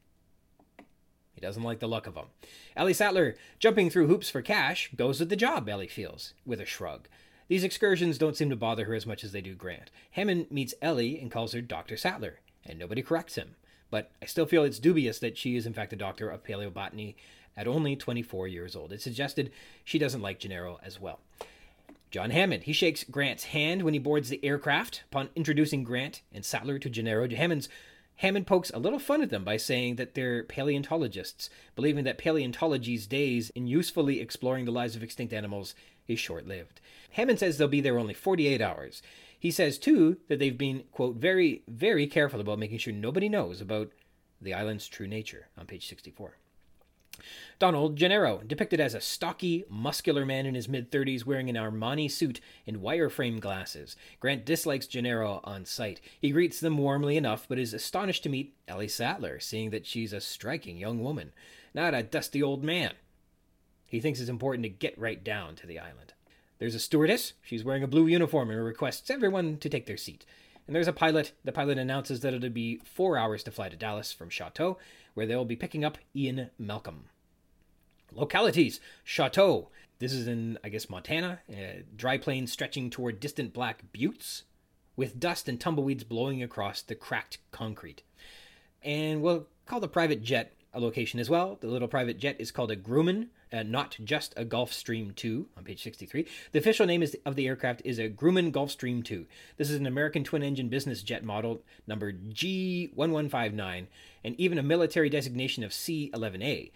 [1.32, 2.26] He doesn't like the look of him.
[2.76, 6.64] Ellie Sattler, jumping through hoops for cash, goes with the job, Ellie feels, with a
[6.64, 7.08] shrug.
[7.48, 9.90] These excursions don't seem to bother her as much as they do Grant.
[10.12, 11.96] Hammond meets Ellie and calls her Dr.
[11.96, 13.56] Sattler, and nobody corrects him.
[13.90, 17.16] But I still feel it's dubious that she is in fact a doctor of paleobotany
[17.58, 18.92] at only 24 years old.
[18.92, 19.50] it suggested
[19.84, 21.18] she doesn't like Gennaro as well.
[22.10, 22.62] John Hammond.
[22.62, 25.02] He shakes Grant's hand when he boards the aircraft.
[25.10, 27.68] Upon introducing Grant and Sattler to Gennaro, Hammond's
[28.16, 33.06] Hammond pokes a little fun at them by saying that they're paleontologists, believing that paleontology's
[33.06, 35.74] days in usefully exploring the lives of extinct animals
[36.06, 36.80] is short lived.
[37.10, 39.02] Hammond says they'll be there only 48 hours.
[39.38, 43.60] He says, too, that they've been, quote, very, very careful about making sure nobody knows
[43.60, 43.92] about
[44.40, 46.38] the island's true nature, on page 64.
[47.58, 52.10] Donald Gennaro, depicted as a stocky, muscular man in his mid 30s wearing an Armani
[52.10, 53.96] suit and wireframe glasses.
[54.20, 56.00] Grant dislikes Gennaro on sight.
[56.20, 60.12] He greets them warmly enough, but is astonished to meet Ellie Sattler, seeing that she's
[60.12, 61.32] a striking young woman,
[61.74, 62.92] not a dusty old man.
[63.86, 66.12] He thinks it's important to get right down to the island.
[66.58, 67.34] There's a stewardess.
[67.42, 70.26] She's wearing a blue uniform and requests everyone to take their seat.
[70.66, 71.32] And there's a pilot.
[71.44, 74.76] The pilot announces that it'll be four hours to fly to Dallas from Choteau,
[75.18, 77.06] where they'll be picking up Ian Malcolm.
[78.12, 79.66] Localities Choteau.
[79.98, 81.40] This is in, I guess, Montana.
[81.96, 84.44] Dry plains stretching toward distant black buttes,
[84.94, 88.04] with dust and tumbleweeds blowing across the cracked concrete.
[88.80, 91.58] And we'll call the private jet a location as well.
[91.60, 95.64] The little private jet is called a Grumman, uh, not just a Gulfstream 2 on
[95.64, 96.26] page 63.
[96.52, 99.26] The official name is, of the aircraft is a Grumman Gulfstream 2.
[99.56, 103.86] This is an American twin engine business jet model number G1159
[104.24, 106.70] and even a military designation of C11A.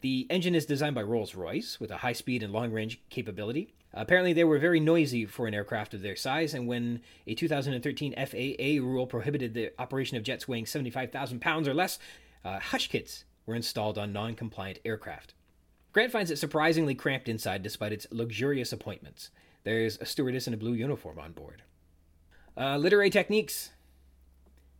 [0.00, 3.74] The engine is designed by Rolls Royce with a high speed and long range capability.
[3.94, 8.14] Apparently, they were very noisy for an aircraft of their size, and when a 2013
[8.14, 11.98] FAA rule prohibited the operation of jets weighing 75,000 pounds or less,
[12.44, 15.32] uh, hush kits were installed on non compliant aircraft.
[15.98, 19.30] Grant finds it surprisingly cramped inside despite its luxurious appointments.
[19.64, 21.64] There's a stewardess in a blue uniform on board.
[22.56, 23.70] Uh, literary techniques.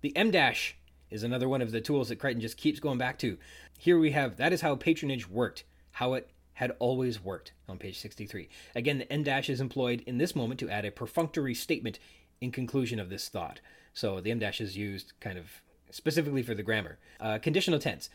[0.00, 0.76] The M dash
[1.10, 3.36] is another one of the tools that Crichton just keeps going back to.
[3.76, 7.98] Here we have that is how patronage worked, how it had always worked on page
[7.98, 8.48] 63.
[8.76, 11.98] Again, the M dash is employed in this moment to add a perfunctory statement
[12.40, 13.58] in conclusion of this thought.
[13.92, 15.50] So the M dash is used kind of
[15.90, 16.96] specifically for the grammar.
[17.18, 18.08] Uh, conditional tense.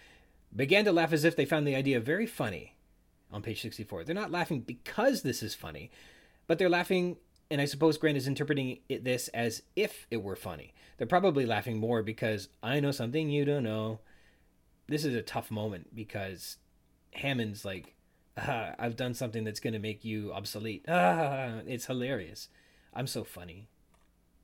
[0.56, 2.73] Began to laugh as if they found the idea very funny
[3.34, 4.04] on page 64.
[4.04, 5.92] They're not laughing because this is funny,
[6.48, 7.18] but they're laughing,
[7.50, 10.74] and I suppose Grant is interpreting it, this as if it were funny.
[10.98, 14.00] They're probably laughing more because I know something you don't know.
[14.88, 16.57] This is a tough moment because
[17.14, 17.95] Hammond's like,
[18.38, 20.86] ah, I've done something that's going to make you obsolete.
[20.88, 22.49] Ah, it's hilarious.
[22.94, 23.70] I'm so funny.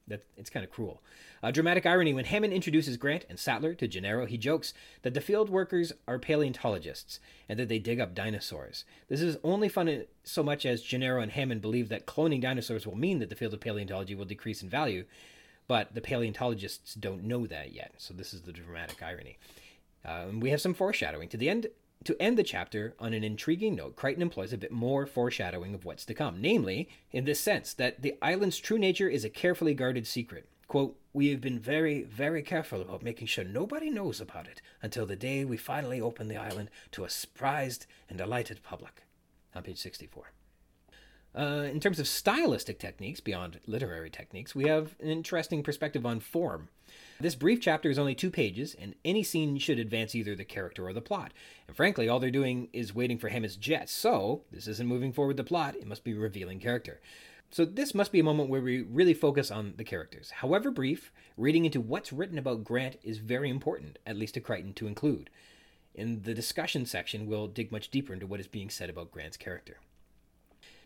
[0.10, 1.02] That it's kind of cruel.
[1.42, 4.74] Uh, dramatic irony when Hammond introduces Grant and Sattler to Gennaro, he jokes
[5.04, 8.84] that the field workers are paleontologists and that they dig up dinosaurs.
[9.08, 12.98] This is only fun so much as Gennaro and Hammond believe that cloning dinosaurs will
[12.98, 15.06] mean that the field of paleontology will decrease in value,
[15.68, 17.94] but the paleontologists don't know that yet.
[17.98, 19.38] So this is the dramatic irony.
[20.04, 21.68] Um, we have some foreshadowing to the end.
[22.06, 25.84] To end the chapter on an intriguing note, Crichton employs a bit more foreshadowing of
[25.84, 29.74] what's to come, namely, in this sense that the island's true nature is a carefully
[29.74, 30.48] guarded secret.
[30.70, 35.06] Quote, We have been very, very careful about making sure nobody knows about it until
[35.06, 39.04] the day we finally open the island to a surprised and delighted public.
[39.54, 40.32] On page 64.
[41.36, 46.22] Uh, in terms of stylistic techniques, beyond literary techniques, we have an interesting perspective on
[46.22, 46.70] form.
[47.22, 50.88] This brief chapter is only two pages, and any scene should advance either the character
[50.88, 51.34] or the plot.
[51.68, 55.36] And frankly, all they're doing is waiting for Hammond's jet, so this isn't moving forward
[55.36, 57.02] the plot, it must be revealing character.
[57.52, 60.30] So, this must be a moment where we really focus on the characters.
[60.30, 64.72] However brief, reading into what's written about Grant is very important, at least to Crichton
[64.76, 65.30] to include.
[65.94, 69.36] In the discussion section, we'll dig much deeper into what is being said about Grant's
[69.36, 69.80] character.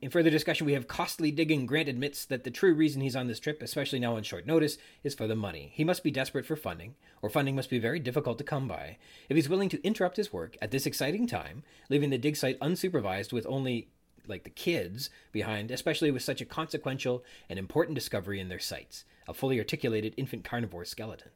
[0.03, 1.65] In further discussion, we have costly digging.
[1.65, 4.77] Grant admits that the true reason he's on this trip, especially now on short notice,
[5.01, 5.71] is for the money.
[5.73, 8.97] He must be desperate for funding, or funding must be very difficult to come by,
[9.30, 12.59] if he's willing to interrupt his work at this exciting time, leaving the dig site
[12.59, 13.88] unsupervised with only
[14.27, 19.05] like the kids behind, especially with such a consequential and important discovery in their sights
[19.25, 21.31] a fully articulated infant carnivore skeleton.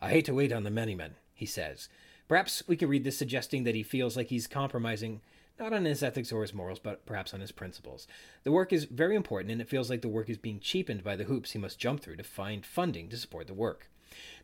[0.00, 1.88] I hate to wait on the many men, he says.
[2.28, 5.20] Perhaps we can read this suggesting that he feels like he's compromising
[5.58, 8.06] not on his ethics or his morals, but perhaps on his principles.
[8.44, 11.16] The work is very important, and it feels like the work is being cheapened by
[11.16, 13.90] the hoops he must jump through to find funding to support the work.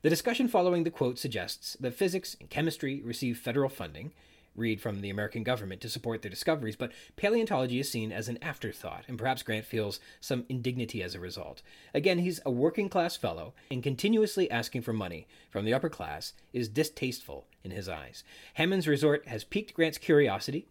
[0.02, 4.12] The discussion following the quote suggests that physics and chemistry receive federal funding,
[4.56, 8.38] read from the American government to support their discoveries, but paleontology is seen as an
[8.42, 11.62] afterthought, and perhaps Grant feels some indignity as a result.
[11.92, 16.34] Again, he's a working class fellow, and continuously asking for money from the upper class
[16.52, 18.22] is distasteful in his eyes.
[18.54, 20.68] Hammond's resort has piqued Grant's curiosity,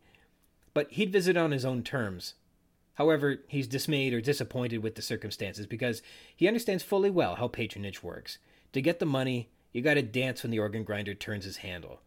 [0.74, 2.36] but he'd visit on his own terms.
[2.96, 6.02] However, he's dismayed or disappointed with the circumstances because
[6.36, 8.38] he understands fully well how patronage works.
[8.74, 12.02] To get the money, you gotta dance when the organ grinder turns his handle.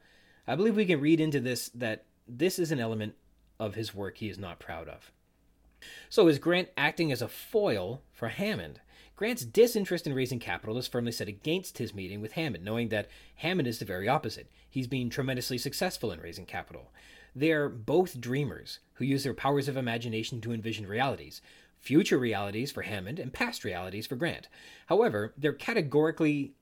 [0.46, 3.14] I believe we can read into this that this is an element
[3.58, 5.10] of his work he is not proud of.
[6.08, 8.80] So is Grant acting as a foil for Hammond?
[9.16, 13.08] Grant's disinterest in raising capital is firmly set against his meeting with Hammond, knowing that
[13.36, 14.50] Hammond is the very opposite.
[14.68, 16.90] He's been tremendously successful in raising capital.
[17.38, 21.42] They're both dreamers who use their powers of imagination to envision realities,
[21.78, 24.48] future realities for Hammond and past realities for Grant.
[24.86, 26.54] However, they're categorically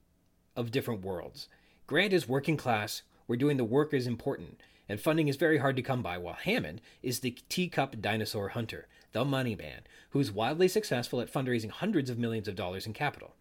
[0.57, 1.47] of different worlds.
[1.87, 5.77] Grant is working class, where doing the work is important, and funding is very hard
[5.77, 10.67] to come by, while Hammond is the teacup dinosaur hunter, the money man, who's wildly
[10.67, 13.37] successful at fundraising hundreds of millions of dollars in capital.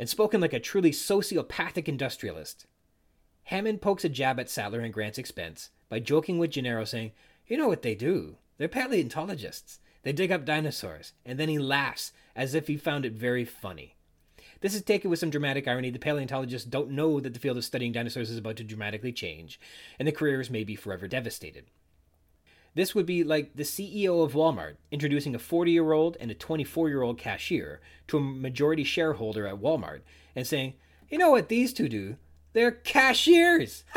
[0.00, 2.66] And spoken like a truly sociopathic industrialist,
[3.44, 7.12] Hammond pokes a jab at Sattler and Grant's expense by joking with Gennaro, saying,
[7.46, 8.36] You know what they do?
[8.56, 9.80] They're paleontologists.
[10.02, 11.12] They dig up dinosaurs.
[11.26, 13.96] And then he laughs as if he found it very funny.
[14.60, 15.90] This is taken with some dramatic irony.
[15.90, 19.58] The paleontologists don't know that the field of studying dinosaurs is about to dramatically change,
[19.98, 21.66] and the careers may be forever devastated.
[22.74, 26.34] This would be like the CEO of Walmart introducing a 40 year old and a
[26.34, 30.00] 24 year old cashier to a majority shareholder at Walmart
[30.36, 30.74] and saying,
[31.08, 32.16] You know what these two do?
[32.52, 33.84] They're cashiers!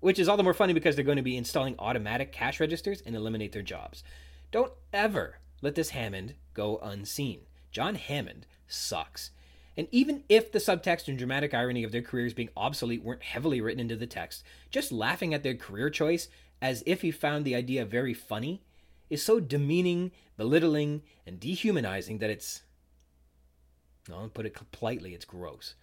[0.00, 3.02] Which is all the more funny because they're going to be installing automatic cash registers
[3.04, 4.04] and eliminate their jobs.
[4.52, 7.40] Don't ever let this Hammond go unseen.
[7.70, 9.30] John Hammond sucks.
[9.76, 13.60] And even if the subtext and dramatic irony of their careers being obsolete weren't heavily
[13.60, 16.28] written into the text, just laughing at their career choice
[16.62, 18.62] as if he found the idea very funny
[19.10, 22.62] is so demeaning, belittling, and dehumanizing that it's.
[24.10, 25.74] I'll put it politely, it's gross.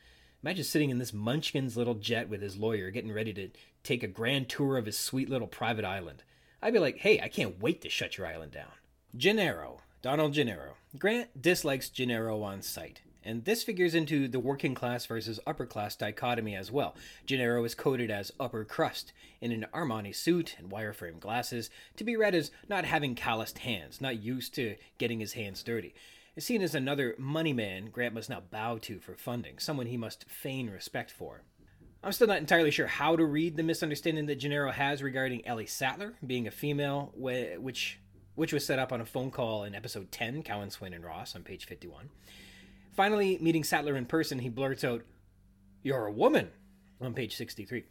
[0.44, 3.50] Imagine sitting in this Munchkin's little jet with his lawyer, getting ready to
[3.82, 6.22] take a grand tour of his sweet little private island.
[6.62, 8.72] I'd be like, hey, I can't wait to shut your island down.
[9.16, 10.74] Gennaro, Donald Gennaro.
[11.00, 15.96] Grant dislikes Gennaro on sight, and this figures into the working class versus upper class
[15.96, 16.94] dichotomy as well.
[17.26, 22.18] Gennaro is coded as upper crust in an Armani suit and wireframe glasses, to be
[22.18, 25.94] read as not having calloused hands, not used to getting his hands dirty.
[26.36, 29.98] Is seen as another money man Grant must now bow to for funding, someone he
[29.98, 31.44] must feign respect for.
[32.04, 35.68] I'm still not entirely sure how to read the misunderstanding that Gennaro has regarding Ellie
[35.68, 38.00] Sattler being a female, which
[38.34, 41.36] which was set up on a phone call in episode 10, Cowan, Swain, and Ross
[41.36, 42.10] on page 51.
[42.94, 45.04] Finally, meeting Sattler in person, he blurts out,
[45.84, 46.50] You're a woman,
[47.00, 47.84] on page 63.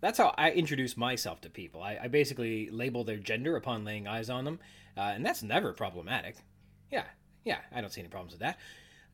[0.00, 1.82] That's how I introduce myself to people.
[1.82, 4.58] I, I basically label their gender upon laying eyes on them,
[4.96, 6.34] uh, and that's never problematic.
[6.90, 7.04] Yeah,
[7.46, 8.58] yeah, I don't see any problems with that.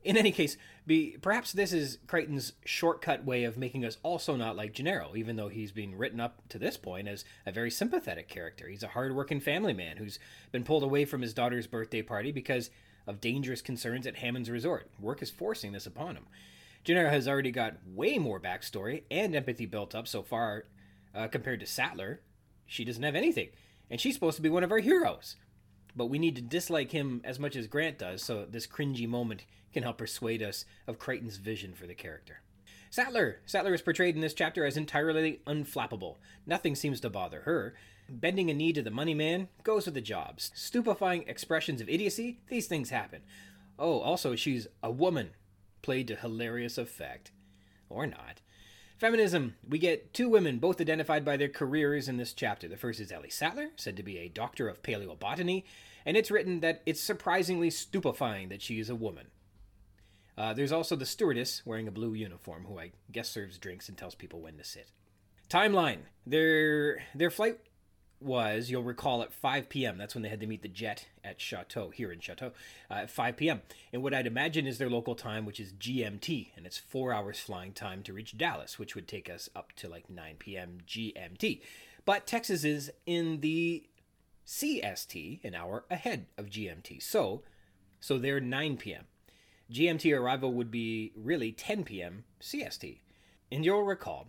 [0.02, 4.56] In any case, be, perhaps this is Crichton's shortcut way of making us also not
[4.56, 8.28] like Gennaro, even though he's been written up to this point as a very sympathetic
[8.28, 8.66] character.
[8.66, 10.18] He's a hard-working family man who's
[10.50, 12.70] been pulled away from his daughter's birthday party because
[13.06, 14.90] of dangerous concerns at Hammond's resort.
[14.98, 16.26] Work is forcing this upon him.
[16.82, 20.64] Gennaro has already got way more backstory and empathy built up so far
[21.14, 22.22] uh, compared to Sattler.
[22.66, 23.50] She doesn't have anything,
[23.88, 25.36] and she's supposed to be one of our heroes
[25.94, 29.44] but we need to dislike him as much as Grant does, so this cringy moment
[29.72, 32.40] can help persuade us of Crichton's vision for the character.
[32.90, 33.40] Sattler!
[33.46, 36.16] Sattler is portrayed in this chapter as entirely unflappable.
[36.46, 37.74] Nothing seems to bother her.
[38.08, 40.50] Bending a knee to the money man goes with the jobs.
[40.54, 43.22] Stupefying expressions of idiocy, these things happen.
[43.78, 45.30] Oh, also, she's a woman,
[45.80, 47.32] played to hilarious effect.
[47.88, 48.42] Or not.
[49.02, 49.56] Feminism.
[49.68, 52.68] We get two women, both identified by their careers in this chapter.
[52.68, 55.64] The first is Ellie Sattler, said to be a doctor of paleobotany,
[56.06, 59.26] and it's written that it's surprisingly stupefying that she is a woman.
[60.38, 63.98] Uh, there's also the stewardess wearing a blue uniform, who I guess serves drinks and
[63.98, 64.86] tells people when to sit.
[65.50, 66.02] Timeline.
[66.24, 67.58] Their their flight
[68.22, 69.98] was, you'll recall, at 5 p.m.
[69.98, 72.52] That's when they had to meet the jet at Choteau, here in Choteau,
[72.90, 73.62] uh, at 5 p.m.
[73.92, 77.38] And what I'd imagine is their local time, which is GMT, and it's four hours
[77.38, 80.78] flying time to reach Dallas, which would take us up to like 9 p.m.
[80.86, 81.60] GMT.
[82.04, 83.84] But Texas is in the
[84.46, 87.02] CST, an hour ahead of GMT.
[87.02, 87.42] So,
[88.00, 89.04] so they're 9 p.m.
[89.72, 92.24] GMT arrival would be really 10 p.m.
[92.40, 92.98] CST.
[93.50, 94.28] And you'll recall,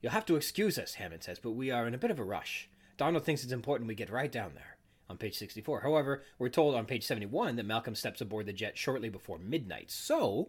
[0.00, 2.24] you'll have to excuse us, Hammond says, but we are in a bit of a
[2.24, 2.68] rush.
[2.96, 4.76] Donald thinks it's important we get right down there.
[5.08, 5.82] On page 64.
[5.82, 9.90] However, we're told on page 71 that Malcolm steps aboard the jet shortly before midnight.
[9.90, 10.48] So,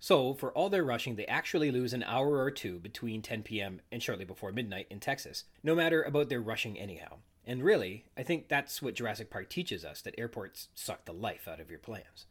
[0.00, 3.82] so for all their rushing, they actually lose an hour or two between 10 p.m.
[3.92, 5.44] and shortly before midnight in Texas.
[5.62, 7.18] No matter about their rushing anyhow.
[7.46, 11.46] And really, I think that's what Jurassic Park teaches us that airports suck the life
[11.46, 12.24] out of your plans.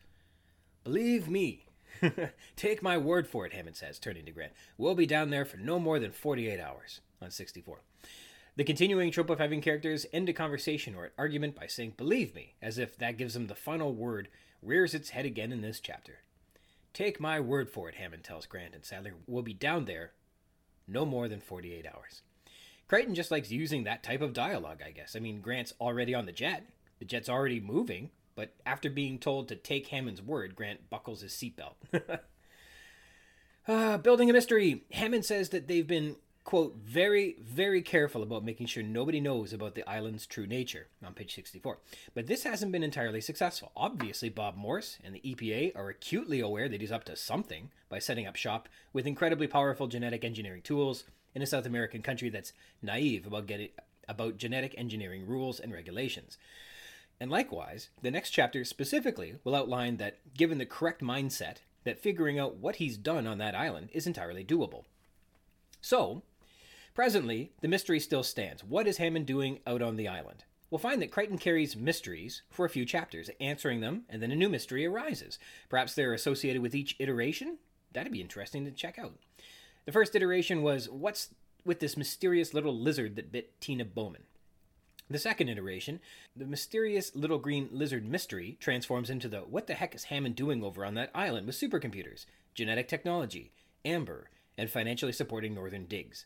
[0.84, 1.68] Believe me.
[2.56, 4.54] Take my word for it, Hammond says, turning to Grant.
[4.76, 7.02] We'll be down there for no more than 48 hours.
[7.22, 7.82] On 64.
[8.56, 12.36] The continuing trope of having characters end a conversation or an argument by saying, believe
[12.36, 14.28] me, as if that gives them the final word,
[14.62, 16.20] rears its head again in this chapter.
[16.94, 20.12] Take my word for it, Hammond tells Grant, and Sattler will be down there
[20.88, 22.22] no more than 48 hours.
[22.88, 25.16] Crichton just likes using that type of dialogue, I guess.
[25.16, 26.64] I mean, Grant's already on the jet,
[27.00, 31.34] the jet's already moving, but after being told to take Hammond's word, Grant buckles his
[31.34, 31.74] seatbelt.
[33.68, 34.84] uh, building a mystery.
[34.92, 39.76] Hammond says that they've been quote, very, very careful about making sure nobody knows about
[39.76, 41.78] the island's true nature, on page 64.
[42.14, 43.72] But this hasn't been entirely successful.
[43.76, 48.00] Obviously, Bob Morse and the EPA are acutely aware that he's up to something by
[48.00, 52.54] setting up shop with incredibly powerful genetic engineering tools in a South American country that's
[52.82, 53.70] naive about getting
[54.08, 56.38] about genetic engineering rules and regulations.
[57.20, 62.38] And likewise, the next chapter specifically will outline that given the correct mindset, that figuring
[62.38, 64.84] out what he's done on that island is entirely doable.
[65.82, 66.24] So,
[66.94, 68.64] Presently, the mystery still stands.
[68.64, 70.44] What is Hammond doing out on the island?
[70.70, 74.36] We'll find that Crichton carries mysteries for a few chapters, answering them, and then a
[74.36, 75.40] new mystery arises.
[75.70, 77.58] Perhaps they're associated with each iteration?
[77.94, 79.14] That'd be interesting to check out.
[79.86, 81.30] The first iteration was What's
[81.66, 84.24] with this mysterious little lizard that bit Tina Bowman?
[85.10, 86.00] The second iteration,
[86.36, 90.64] the mysterious little green lizard mystery, transforms into the What the heck is Hammond doing
[90.64, 93.52] over on that island with supercomputers, genetic technology,
[93.84, 96.26] Amber, and financially supporting Northern Digs?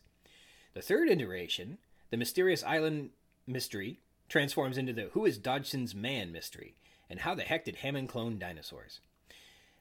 [0.78, 1.78] The third iteration,
[2.10, 3.10] the mysterious island
[3.48, 3.98] mystery,
[4.28, 6.76] transforms into the Who is Dodgson's Man mystery,
[7.10, 9.00] and how the heck did Hammond clone dinosaurs?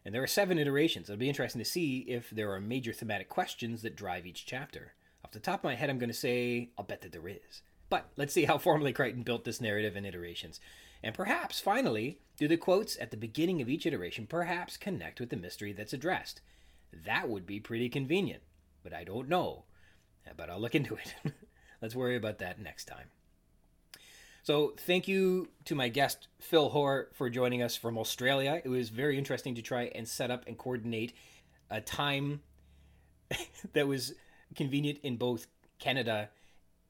[0.03, 1.07] And there are seven iterations.
[1.07, 4.95] It'll be interesting to see if there are major thematic questions that drive each chapter.
[5.24, 7.61] Off the top of my head, I'm going to say, I'll bet that there is.
[7.90, 10.60] But let's see how formally Crichton built this narrative in iterations.
[11.03, 15.30] And perhaps, finally, do the quotes at the beginning of each iteration perhaps connect with
[15.30, 16.41] the mystery that's addressed?
[17.06, 18.41] That would be pretty convenient,
[18.82, 19.65] but I don't know
[20.36, 21.34] but I'll look into it.
[21.82, 23.08] Let's worry about that next time.
[24.44, 28.62] So, thank you to my guest, Phil Hore, for joining us from Australia.
[28.64, 31.14] It was very interesting to try and set up and coordinate
[31.70, 32.41] a time
[33.74, 34.14] that was
[34.56, 35.48] convenient in both
[35.80, 36.30] Canada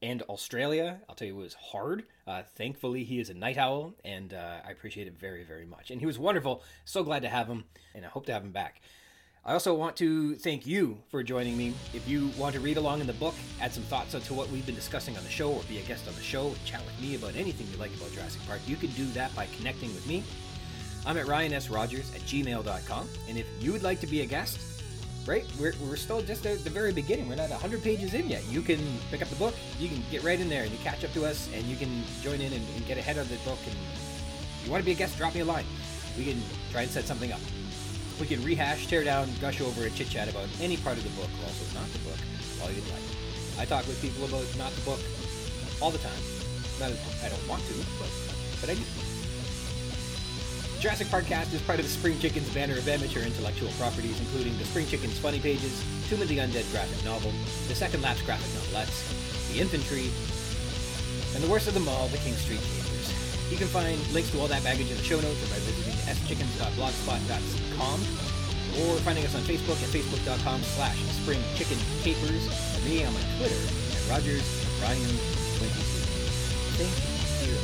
[0.00, 1.00] and Australia.
[1.08, 2.04] I'll tell you, it was hard.
[2.26, 5.90] Uh, thankfully, he is a night owl, and uh, I appreciate it very, very much.
[5.90, 6.62] And he was wonderful.
[6.84, 8.80] So glad to have him, and I hope to have him back.
[9.48, 11.72] I also want to thank you for joining me.
[11.94, 14.66] If you want to read along in the book, add some thoughts to what we've
[14.66, 17.14] been discussing on the show, or be a guest on the show, chat with me
[17.14, 20.22] about anything you like about Jurassic Park, you can do that by connecting with me.
[21.06, 23.08] I'm at ryansrogers at gmail.com.
[23.26, 24.82] And if you would like to be a guest,
[25.26, 27.26] right, we're, we're still just at the very beginning.
[27.26, 28.44] We're not 100 pages in yet.
[28.50, 28.80] You can
[29.10, 31.24] pick up the book, you can get right in there, and you catch up to
[31.24, 33.58] us, and you can join in and, and get ahead of the book.
[33.64, 35.64] And if you want to be a guest, drop me a line.
[36.18, 37.40] We can try and set something up.
[38.20, 41.10] We can rehash, tear down, gush over, and chit chat about any part of the
[41.10, 42.18] book, also not the book,
[42.62, 43.02] all you'd like.
[43.58, 44.98] I talk with people about not the book
[45.80, 46.22] all the time.
[46.80, 46.90] Not
[47.22, 48.10] I don't want to, but,
[48.60, 48.82] but I do.
[50.80, 54.64] Jurassic Parkcast is part of the Spring Chickens banner of amateur intellectual properties, including the
[54.64, 57.32] Spring Chickens Funny Pages, Tomb of the Undead graphic novel,
[57.66, 60.10] the Second Lapse graphic novelettes, The Infantry,
[61.34, 63.50] and the worst of them all, the King Street Gamers.
[63.50, 65.97] You can find links to all that baggage in the show notes or by visiting
[66.16, 68.00] schickens.blogspot.com
[68.78, 72.44] or finding us on Facebook at facebook.com slash springchickencapers
[72.76, 74.46] and me on my Twitter at Rogers
[74.80, 75.02] Ryan
[75.58, 75.74] 22.
[76.78, 76.94] Thank
[77.42, 77.58] you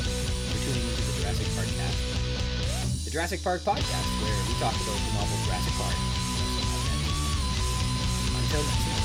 [0.50, 3.04] for tuning into the Jurassic Park cast.
[3.04, 5.96] The Jurassic Park podcast where we talk about the novel Jurassic Park.
[8.42, 9.04] Until next time.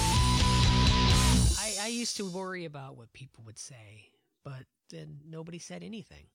[1.82, 4.11] I used to worry about what people would say,
[4.44, 6.28] but then nobody said anything.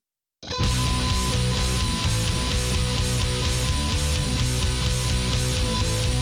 [5.64, 6.13] Peace.